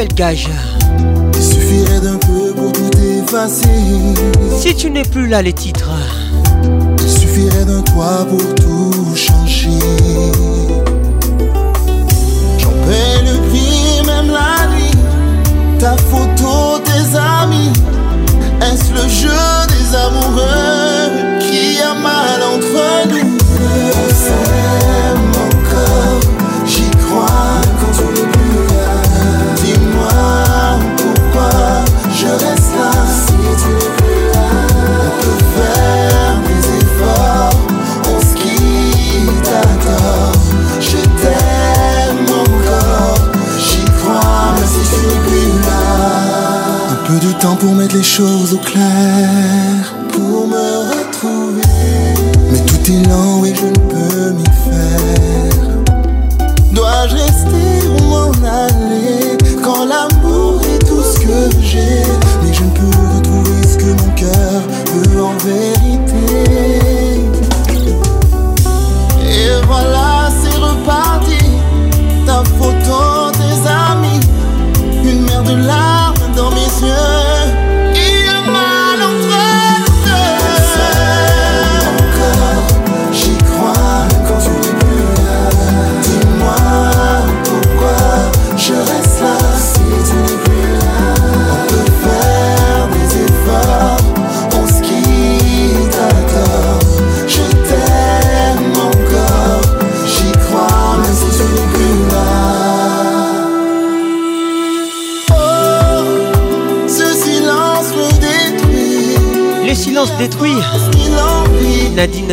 [0.02, 0.14] Il
[1.36, 3.68] suffirait d'un peu pour tout effacer.
[4.58, 5.90] Si tu n'es plus là, les titres.
[7.04, 9.68] Il suffirait d'un toit pour tout changer.
[12.60, 15.70] J'en paie le prix, même la nuit.
[15.80, 17.74] Ta photo, des amis.
[18.62, 19.40] Est-ce le jeu?
[47.40, 51.64] temps pour mettre les choses au clair, pour me retrouver.
[52.52, 55.54] Mais tout est lent et je ne peux m'y faire.
[56.74, 62.04] Dois-je rester ou m'en aller quand l'amour est tout ce que j'ai?
[62.44, 62.86] Mais je ne peux
[63.18, 65.36] retrouver ce que mon cœur peut en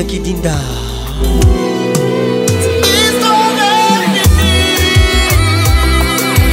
[0.05, 0.53] qui Kidinda.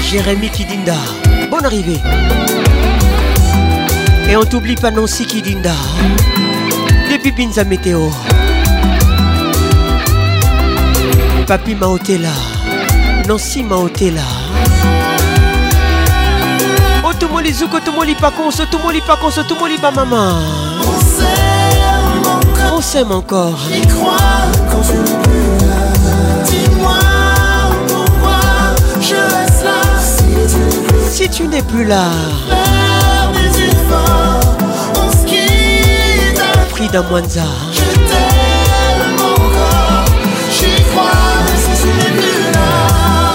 [0.09, 0.95] Jérémy Kidinda,
[1.51, 1.99] bonne arrivée.
[4.29, 5.73] Et on t'oublie pas Nancy Kidinda.
[7.09, 8.07] Les pipines à météo.
[11.47, 12.29] Papi Maotela.
[13.27, 14.21] Nancy Maotela.
[17.03, 20.37] Otomoli oh, Zouk, Otomoli Pacons, Otomoli Pacons, Otomoli pas maman
[22.83, 23.57] s'aime encore.
[23.73, 24.17] J'y crois
[24.69, 26.43] quand tu n'es plus là.
[26.45, 26.99] Dis-moi
[27.87, 29.81] pourquoi je reste là.
[30.05, 32.09] Si tu n'es plus, si tu n'es plus là.
[32.49, 34.57] Faire des efforts,
[35.01, 36.41] on se quitte.
[36.71, 37.41] Pris d'un moinza.
[37.73, 40.05] Je t'aime encore.
[40.51, 42.71] J'y crois si tu n'es plus là.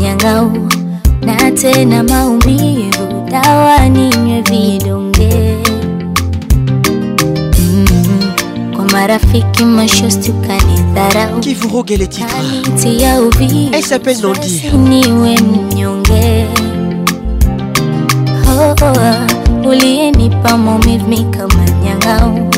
[0.00, 0.48] mnyang'au
[1.20, 5.54] na tena maumivu, dawa ninywe vidonge
[6.68, 8.76] mm -hmm.
[8.76, 13.02] kwa marafiki mashosti ukanidharau, kivuroge les titres
[13.72, 16.46] ya s'appelle Nandi, niwe mnyonge
[18.48, 22.50] oh, oh, oh ulienipa maumivu kama nyang'au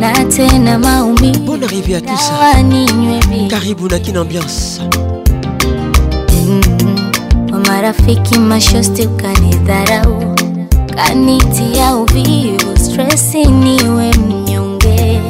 [0.00, 1.38] na tena maumivu.
[1.44, 2.30] Bonne arrivée à tous,
[3.50, 5.03] karibu na Kinambiance ambiance
[7.84, 10.36] marafiki mashosti, ukanidharau,
[10.96, 15.20] kanitia uvivu, stresi niwe mnyonge.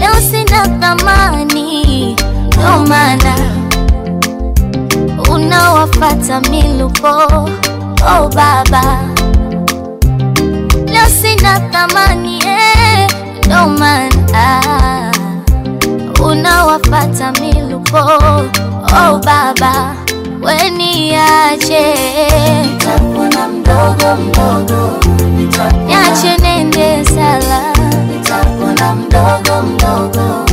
[0.00, 2.16] Leo sina thamani,
[2.46, 2.84] ndo
[5.34, 7.10] unawafata miluko.
[8.12, 9.00] Oh baba,
[10.86, 13.08] leo sina thamani eh,
[16.24, 17.98] unawafata miluko.
[19.00, 19.97] Oh baba
[20.48, 21.82] weniache,
[22.62, 25.00] nitakuona mdogo mdogo,
[25.86, 27.72] niache nende sala,
[28.08, 30.47] nitakuona mdogo mdogo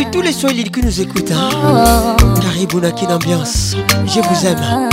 [0.00, 1.30] saluer tous les soins qui nous écoutent.
[1.32, 2.16] Hein.
[2.40, 4.90] Caribou qu'une Ambiance, je vous aime.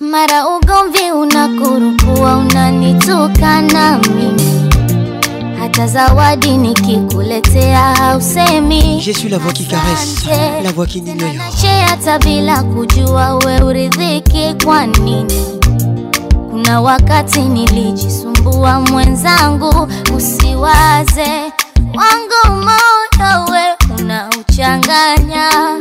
[0.00, 4.40] Mara ugomvi unakurukua, na mimi,
[5.60, 9.00] hata zawadi nikikuletea hausemi.
[9.00, 10.26] Je suis la voix qui caresse,
[10.64, 11.30] la voix qui n'ignore.
[11.88, 15.34] Hata bila kujua we uridhiki kwa nini
[16.50, 21.51] kuna wakati nilijisumbua mwenzangu, usiwaze
[24.82, 25.71] kuchanganya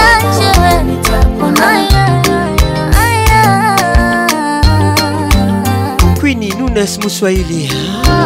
[6.22, 7.70] Queen Nunes Muswahili.
[8.08, 8.25] Ah.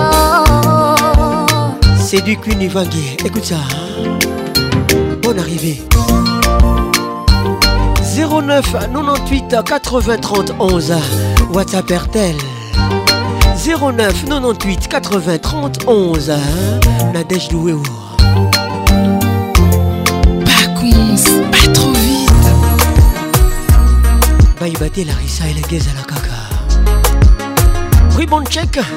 [2.12, 3.58] C'est du Queen Écoute ça.
[3.58, 4.18] Hein.
[5.22, 5.84] Bonne arrivée.
[8.18, 10.94] 09 98 80 30 11.
[11.54, 12.36] WhatsApp RTL.
[13.64, 16.32] 09 98 80 30 11.
[17.14, 17.84] Nadège Louéo.
[18.16, 18.24] Pas
[20.80, 21.16] cons,
[21.52, 22.32] pas trop vite.
[24.60, 26.08] Bah, il Larissa et les gays à la
[28.30, 28.88] Bon Laisse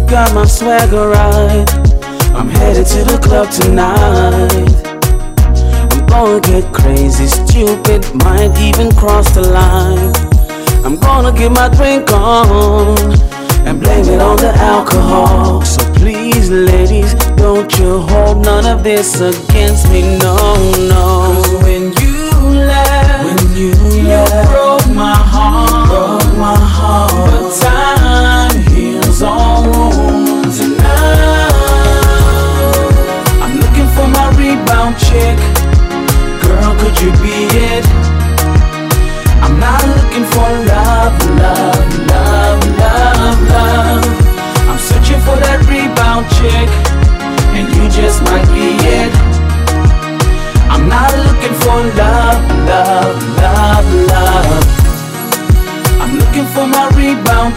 [0.07, 1.67] Got my swagger right.
[2.37, 4.85] I'm headed to the club tonight
[5.91, 10.26] I'm gonna get crazy, stupid, might even cross the line.
[10.87, 12.95] I'm gonna get my drink on
[13.67, 15.61] and blame it on the alcohol.
[15.65, 20.37] So please, ladies, don't you hold none of this against me, no,
[20.87, 21.41] no.
[21.43, 23.73] Cause when you laugh, when you
[24.07, 24.56] laugh.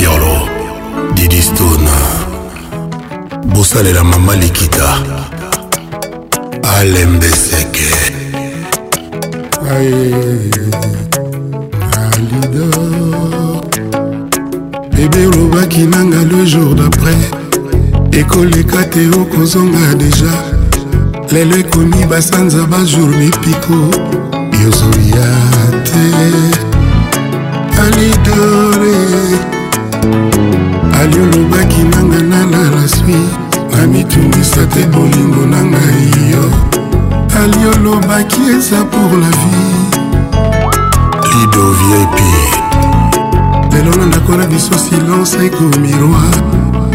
[0.00, 1.96] perlo didi stone
[3.54, 4.86] bosalela mama likita
[6.76, 7.94] alembeseke
[9.70, 10.76] alida
[14.94, 17.18] bebe olobaki nanga le jour d'après
[18.12, 20.32] ekoleka te okozonga deja
[21.32, 23.74] lelo ekomi basanza bajour mipiko
[24.58, 25.30] yozoya
[25.84, 26.02] te
[27.84, 29.49] alidore
[31.00, 33.16] ali olobaki nanga nana na swi
[33.76, 36.44] namitungisa te bolingo na ngai yo
[37.42, 39.76] ali olobaki eza pour la vie
[41.32, 42.18] lido vip
[43.72, 46.34] lelo na ndako na biso silence ekomi roi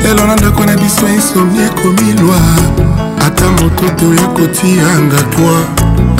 [0.03, 2.85] lelo na ndako na biso insomi ekomi loi
[3.25, 5.63] ata moto toya kotianga toi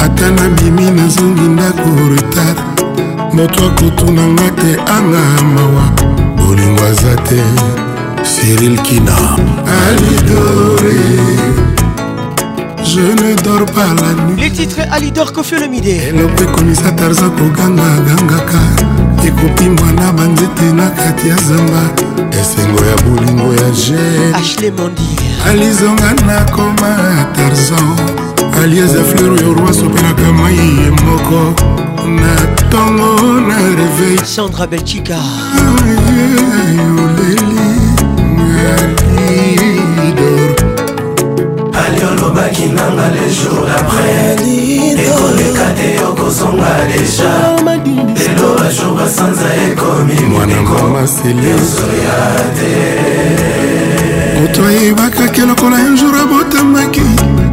[0.05, 2.57] ata nabimi nazongi ndako retard
[3.33, 5.23] moto akotunanga te anga
[5.55, 5.85] mawa
[6.37, 7.41] bolingo aza te
[8.25, 9.15] Cyril Kina
[9.85, 10.95] Alidori
[12.87, 18.61] je ne dors pas la nuit les titres alidor kofiolomide eloko ekomisa tarza kogangagangaka
[19.27, 21.83] ekopimbwa na banzete na kati ya zamba
[22.41, 25.07] esengo ya bolingo ya jemondi
[25.49, 26.95] alizonga nakoma
[27.35, 27.95] tarzan
[28.63, 31.39] alieza fleur yo roi sopelaka mai ye moko
[32.07, 35.17] na ntongo na reveil sandra belchika
[36.75, 37.84] oleli
[39.15, 40.55] lidor
[41.81, 44.47] ali olobaki nanga le jour après
[44.91, 47.33] ekoleka te yokozonga deja
[48.17, 52.19] lelo bajour basanza ekomi mwanekoyoso ya
[52.57, 52.73] te
[54.41, 57.01] moto ayebakaki lokola yo jour abotamaki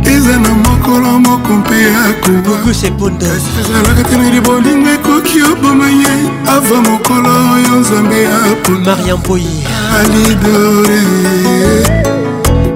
[0.06, 1.76] eza na mokolo moko mpe
[2.08, 6.14] akobaaezalaka te meli bolingo ekoki oboma ye
[6.48, 11.00] ava mokolo oyo nzambe apona mariamboyi adidore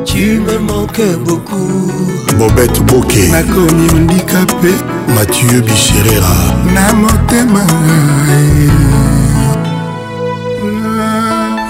[0.05, 1.91] tu me manques beaucoup
[2.39, 4.73] bobet boke nakomi ondikape
[5.15, 6.35] mathieu bicherera
[6.75, 7.65] na motema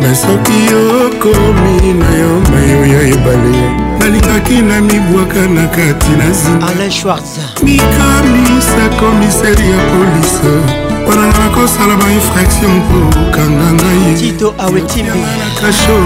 [0.00, 0.58] me soki
[1.00, 7.20] okomi na yo mayo ya ebale nalikaki na mibwaka na kati na zinamikamisa
[9.00, 10.54] komiseri ya polise
[11.08, 15.96] wana nga nakosala bainfraction mpo okanga ngaiyanga na kasho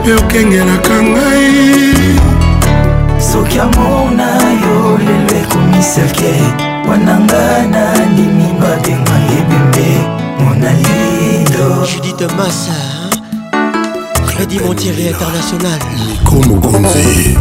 [0.00, 1.54] mpe okengelaka ngai
[3.32, 4.28] soki amor na
[4.62, 6.32] yo lelo ekomisake
[6.88, 7.82] wananga na
[8.14, 9.88] nini babenga ebembe
[10.42, 12.95] monalindo judite masa
[14.36, 17.38] Freddy Montieri international Nico Mokonzi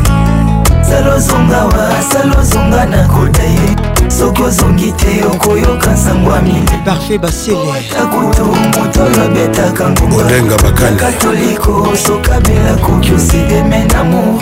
[0.81, 8.45] salozonga wa salozonga na kota ye soki ozongi te okoyoka nsango ya mile parfait baseleakutu
[8.45, 14.41] moto oyo abetaka ngobolenga bakani katoliko sokabela koki oside menamo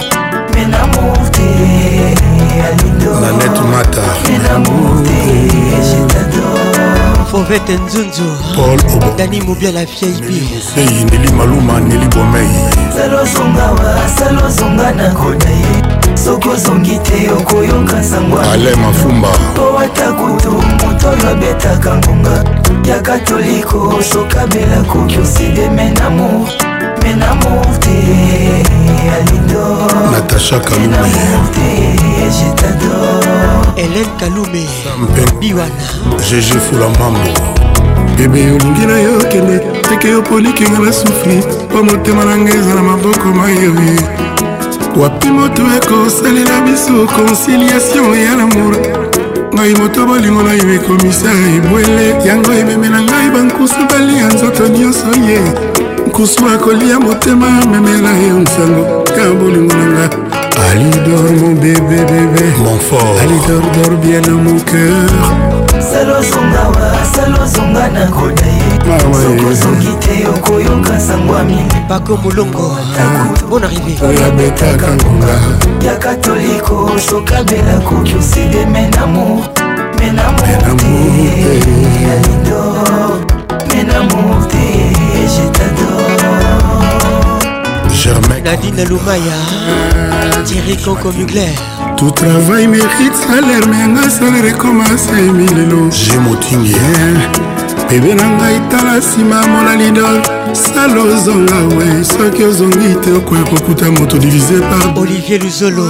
[0.53, 1.43] menamo te
[2.69, 5.13] alido nanete mata menamo te
[5.89, 6.32] jetata
[7.33, 8.23] fauvete nzunzu
[9.17, 12.47] dani mobia la vieille bie neli maluma neli bomei
[16.15, 22.43] soki ozongi te okoyoka nsangwale mafumba po ata kutu moto olobetaka ngonga
[22.89, 23.79] ya katoliko
[24.13, 26.45] sokabela koki osideme namour
[27.03, 27.97] me namour te
[30.11, 30.97] natacha kalume
[33.75, 34.67] helen kalume
[35.39, 35.71] biwana
[36.29, 37.19] gg fulambambo
[38.17, 39.59] bebe olingi na yo kende
[39.89, 43.99] teke yo polikinga na sufli mpo motema na ngai eza na maboko mayoye
[44.95, 48.75] wapi moto ekosalela biso conciliation ya lamour
[49.53, 55.07] ngai moto bolingo na yo ekomisa ebwele yango ememe na ngai bankusu balia nzoto nyonso
[55.27, 55.72] ye yeah.
[56.07, 60.09] nkusuma kolia motema memela yo nsango ya bolingo na nga
[60.71, 65.13] alidor mon bébé bébé mon fort alidor dor bien dans mon cœur
[65.89, 68.45] salozongawa salozonga na koda
[68.93, 72.77] ah ye sokozongi te okoyoka sango ya mingi pako bolongo
[73.47, 75.35] mpona ribeabetaka ngonga
[75.85, 79.45] ya katoliko sokabela koki oside menamo
[79.99, 80.55] menamo te
[81.49, 83.15] alidor
[83.71, 84.93] menamo te
[85.35, 85.92] je t'adore
[88.43, 89.37] Nadine Lumaya,
[90.43, 91.47] Thierry Coco Mugler.
[91.95, 95.89] Tout travail mérite salaire, mais un salaire commence à milelo.
[95.89, 96.75] J'ai motingué.
[97.89, 100.03] Eh, bebe na ngai tala nsima molalido
[100.53, 105.85] sala ozonga we soki ozongi te okoya kokuta moto divize par olivier luzolo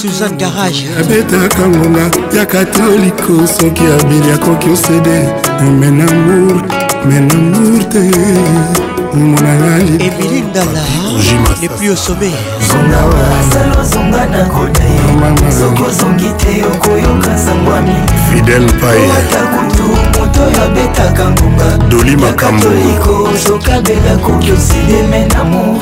[0.00, 5.26] suzanne garage eh, abetaka ngonga ya katoliko soki abili akoki osede
[5.80, 6.62] menamour
[7.04, 8.00] menamour te
[10.00, 10.80] emili ndala
[11.60, 12.32] depuis au sommet
[15.50, 17.94] soki ozongi te okoyoka sangwami
[18.30, 22.66] fidel payata kutu moto oyo abetaka ngonga doli makambo
[23.54, 25.80] okabela koki oside menamo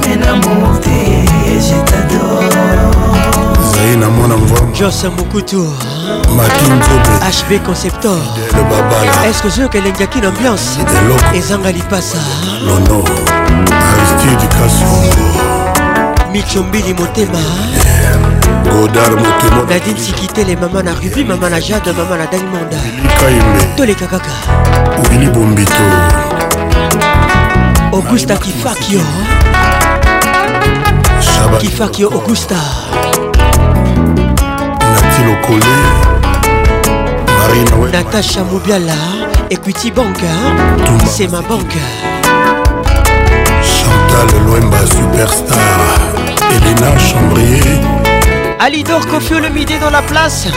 [0.08, 1.28] menamo te
[1.62, 2.50] jetador
[3.76, 5.66] zai na mwana mvongo jose mokutu
[6.36, 8.18] makinkobo hb conceptor
[8.56, 10.80] le babala exclusion kelengiaki na ambiance
[11.36, 12.18] ezanga lipasa
[12.66, 13.04] lono
[13.74, 15.28] aristide kasongo
[16.32, 17.42] michombili motema
[18.70, 24.08] godar motema nadin sikitele mama na rubi mama na jade mama na dalimonda likaime toleka
[24.08, 24.32] kaka
[25.12, 25.84] wili bombito
[27.94, 29.02] augusta kifakio
[31.62, 32.56] kifakio augusta
[37.92, 40.26] Natacha Moubiala et mobiala equity banka
[41.32, 41.78] ma banque
[43.62, 45.58] chantal loemba superstar
[46.52, 47.82] elena chambrier
[48.60, 50.48] alidor kofio le midi dans la place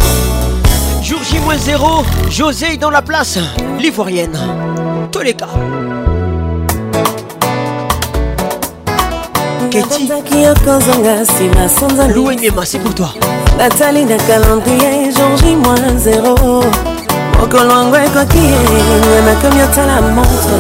[1.48, 3.40] 2.0, José est dans la place,
[3.80, 4.38] l'ivoirienne.
[5.12, 5.48] Tous les cas.
[9.72, 13.10] ketizaki yokozonga nsima sanza louenyema c'est pour toi
[13.58, 16.36] natali na calendrier jangi moi zero
[17.40, 20.58] mokolo yango ekoki nga nakomi otala montre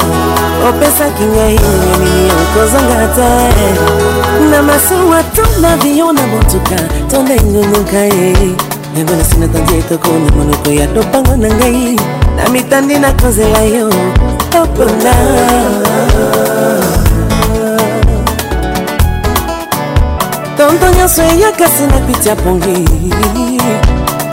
[0.69, 6.77] opesaki ngai nini okozonga te na masuwa to na bio na motuka
[7.09, 8.57] to ndengunguka ye
[8.97, 11.93] nagonasi natanzi etoko na monoko ya dopango na ngai
[12.35, 13.87] na mitandi na kozela yo
[14.61, 15.13] opona
[20.57, 22.81] tonto nyonso eya kasi na piti ya pongi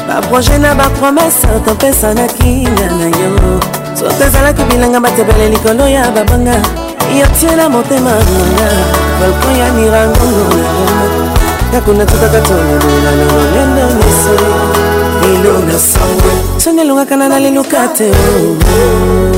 [0.08, 3.28] baproje na bapromese topesa na kinga na yo
[3.98, 6.56] soto ezalaki bilanga batebele likolo ya babanga
[7.12, 8.70] yo tiela motema nanga
[9.20, 11.30] balkon ya mirangongo na yo
[11.72, 13.83] kakuna tutakatololololololendo
[16.58, 19.34] soni elongaka na naleluka te oh.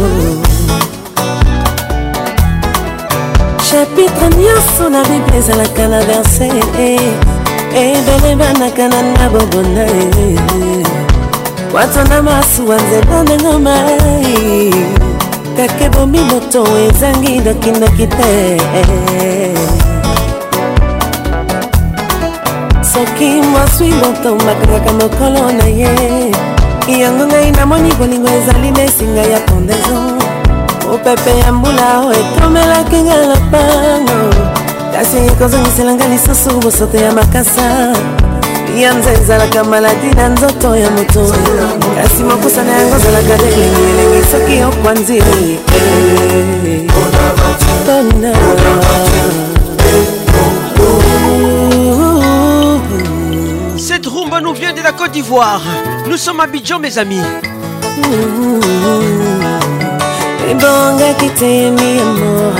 [3.69, 7.13] chapitre nyonso na bible ezalaka na verse ebele
[7.75, 7.99] eh,
[8.31, 9.87] eh, banaka na na bobona
[11.75, 14.75] wato na masuwa nzela ndenge mai eh.
[15.57, 18.33] kake bomi moto ezangi dokindoki te
[22.97, 25.93] soki mwaswi motomakangaka mokolo na ye
[27.03, 30.15] yango ngai namoni bolingo ezali na esinga ya pondaison
[30.91, 34.21] mopepe ya mbula o etomelaki nga lopango
[34.95, 37.67] kasi ekozongiselanga lisusu bosoto ya makasa
[38.81, 41.23] yanza ezalaka maladi na nzoto ya moto
[41.97, 45.17] kasi mokusa na yango ezalaka te elengi elengi soki okwanzi
[54.47, 55.61] nous vient de la Côte d'Ivoire.
[56.09, 57.21] Nous sommes à Abidjan, mes amis.
[60.49, 62.55] ebongaki te mi amor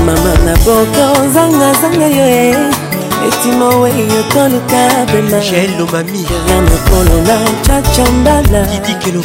[0.05, 2.45] mama na boko ozangazanga yo e
[3.27, 6.37] etima wei otoluka pemaelomami ya
[6.69, 9.21] mokolo na chacha mbala idikelokelo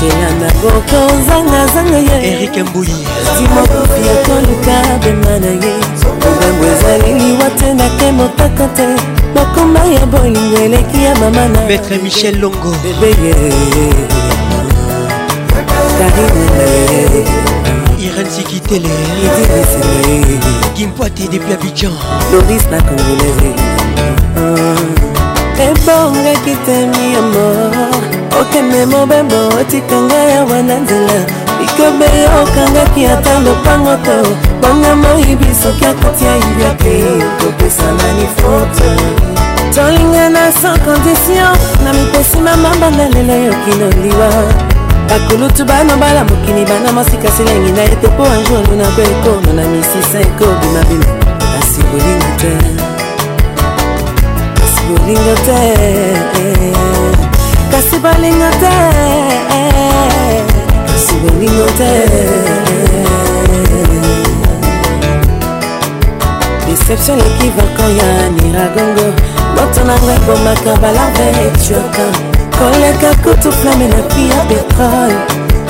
[0.00, 2.94] sheya na koko zangazanga ye erike mbui
[3.38, 5.72] timokofi ekoluka bema na ye
[6.22, 8.86] mobembo ezali liwa te na te motaka te
[9.34, 13.34] makoma ya bolingo eleki ya mama na maître michel longo bebeye
[15.98, 16.46] karine
[18.04, 18.90] irene sikitele
[19.26, 20.38] idirisele
[20.76, 21.92] gimpoate depuis abidjan
[22.32, 23.77] loris na congolaise
[25.86, 27.98] bongaki temi ya mor
[28.40, 31.18] okende mobembo otikanga yawa na nzela
[31.60, 32.08] likobe
[32.40, 34.16] okangaki ata lopango to
[34.62, 36.96] bonga moyibi soki akotia ibiaki
[37.40, 38.88] kopesana ni foto
[39.74, 41.52] tolingana sans condition
[41.84, 44.28] na mipesi mamamba na lelo yokinoliwa
[45.08, 50.20] bakulutu bana bala mokili bana masika silengi na ete mpo anjoulu na beko na misisa
[50.20, 51.04] ekobima bino
[51.58, 52.87] asi bolingi te
[54.96, 55.62] bolinga te
[57.72, 58.76] kasi balinga te
[60.90, 61.94] kasi bolinga te
[66.70, 68.08] deception leki vakan ya
[68.38, 69.06] niragongo
[69.56, 72.06] moto na ngai bomaka balave etioka
[72.58, 75.16] koleka kutu flame na pi ya petrole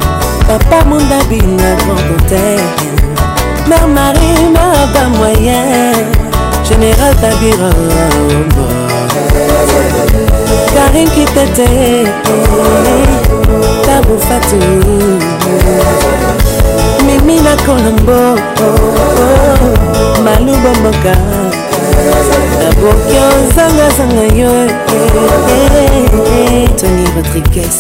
[0.60, 2.60] papa mondabi na grand hôtel
[3.70, 5.96] mère marie mère ba moyen
[6.68, 7.70] général tabira
[10.76, 11.70] karin kitete
[13.86, 14.60] tabufatu
[17.08, 18.20] mimi na kolombo
[20.26, 21.14] malubo mboka
[22.60, 24.52] naboki ozangazanga yo
[26.80, 27.78] tony rodriguez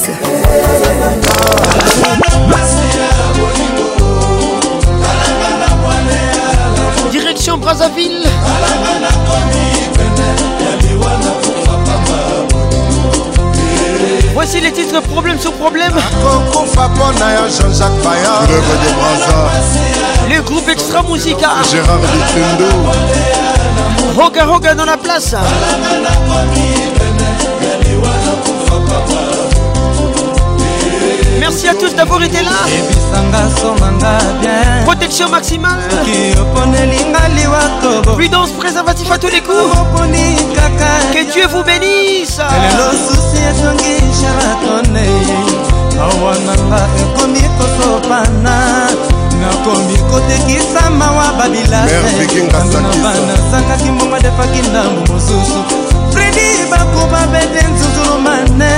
[7.11, 8.23] Direction Brazzaville.
[14.33, 15.93] Voici les titres problème sur problème.
[20.29, 21.49] Le groupe Extra Musica.
[21.69, 21.99] Gérard
[24.17, 25.35] Roga Roga dans la place.
[31.51, 32.49] merci à tous d'avoir été là
[34.85, 35.81] protection maximale
[38.13, 39.77] prudence préservatif à tous les coups
[41.13, 42.39] que dieu vous bénisse
[46.01, 48.55] awa nanga ekomi kosopana
[49.41, 55.61] nakomi kotekisa mawa babilaebanasangaki mbongo defaki ndambu mosusu
[56.11, 58.77] fredi bakoma bete nzuzulu mane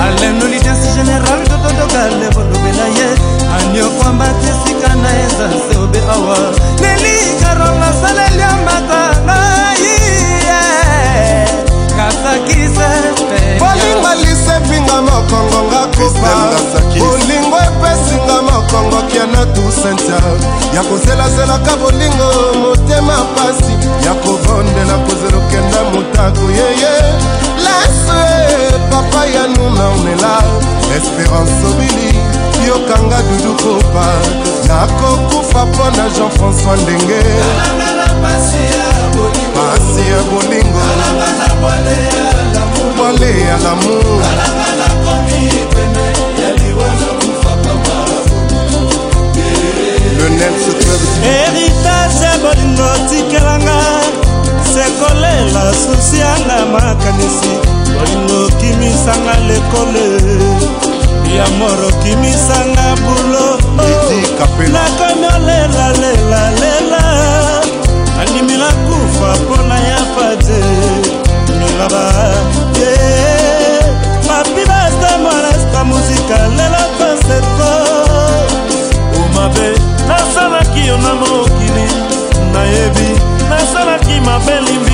[0.00, 3.08] alenolijensi general tototoka levolume na ye
[3.58, 6.38] aniokwamba tesika na eza nseobe awa
[6.82, 9.96] lelikaronga saleliambata nai
[13.58, 16.32] bolingo lisefinga mokongo nga kupa
[16.98, 20.20] bolingo epesinga mokongo kia na tusentia
[20.74, 23.72] ya kozelazelaka bolingo motema pasi
[24.06, 27.14] ya kovondela kozelokenda motaku yeye
[28.90, 30.34] papa ya nuna omela
[30.96, 32.12] espérance obili
[32.68, 34.06] yokanga dudu kopa
[34.68, 37.22] nakokufa mpo na jean françois ndenge
[39.54, 40.86] pasi ya bolingo
[42.96, 44.22] bwale ya lamour
[51.22, 53.82] héritage ya bolingo tikelanga
[54.74, 60.04] sekolela susi yanga makanisi bolingo okimisanga lekole
[61.36, 63.48] ya moro okimisanga bulo
[64.72, 67.00] nakomi olelalelela
[68.20, 70.60] andimi nakufa mpona ya fate
[71.58, 72.04] milaba
[72.78, 72.96] ye
[74.28, 77.70] papi basta molesta muzika lelo konseto
[79.22, 79.70] omabe
[80.08, 81.86] nasalaki yo na mokili
[82.52, 83.08] nayebi
[83.50, 84.85] nasalaki mabeli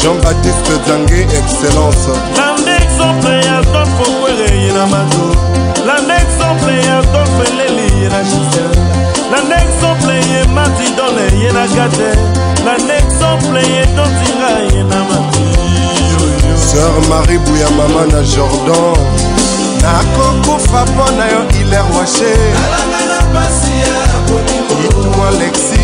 [0.00, 5.24] jean-baptiste zange excellence landa exemple ya dolfe okwere ye na mato
[5.86, 8.70] landa exemple ya dolfe leli ye na gisel
[9.32, 12.10] landa exemple ye matidone ye na gate
[12.66, 15.46] landa exemple ye dotira ye na mati
[16.68, 18.96] sœur marie buya mama na jordan
[19.82, 22.32] nakokufa mpo na yo iler washe
[24.88, 25.80] itmo alexi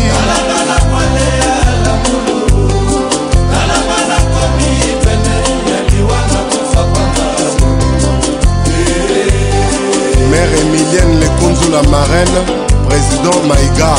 [10.29, 12.39] mère emilienne lekunzu la marraine
[12.89, 13.93] président maïga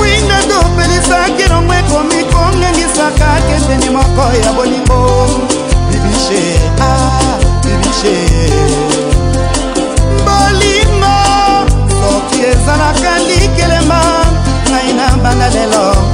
[0.00, 5.04] winga topelisaki elongo ekomi kongengisaka kendeni moko ya bolingo
[5.90, 6.42] bibishe
[6.88, 8.16] a ah, bibishe
[10.26, 11.16] bolingo
[12.00, 14.00] soki ezalaka likelema
[14.70, 16.13] ngai na banda lelo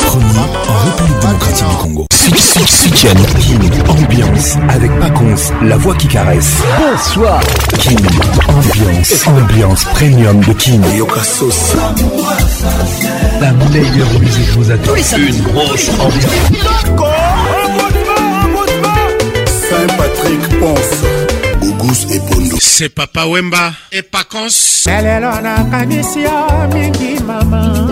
[0.00, 2.06] Premier en République démocratique du Congo.
[2.24, 6.54] C'est une ambiance avec Paconce, la voix qui caresse.
[6.78, 7.40] Bonsoir.
[7.78, 7.98] King,
[8.48, 10.80] ambiance, ambiance premium de King.
[13.40, 14.94] La meilleure musique vous attend.
[14.94, 16.68] Une grosse ambiance.
[19.46, 20.78] Saint-Patrick Ponce.
[22.60, 25.98] C'est Papa Wemba et Paconce Elle est là, la mingi
[27.26, 27.91] mama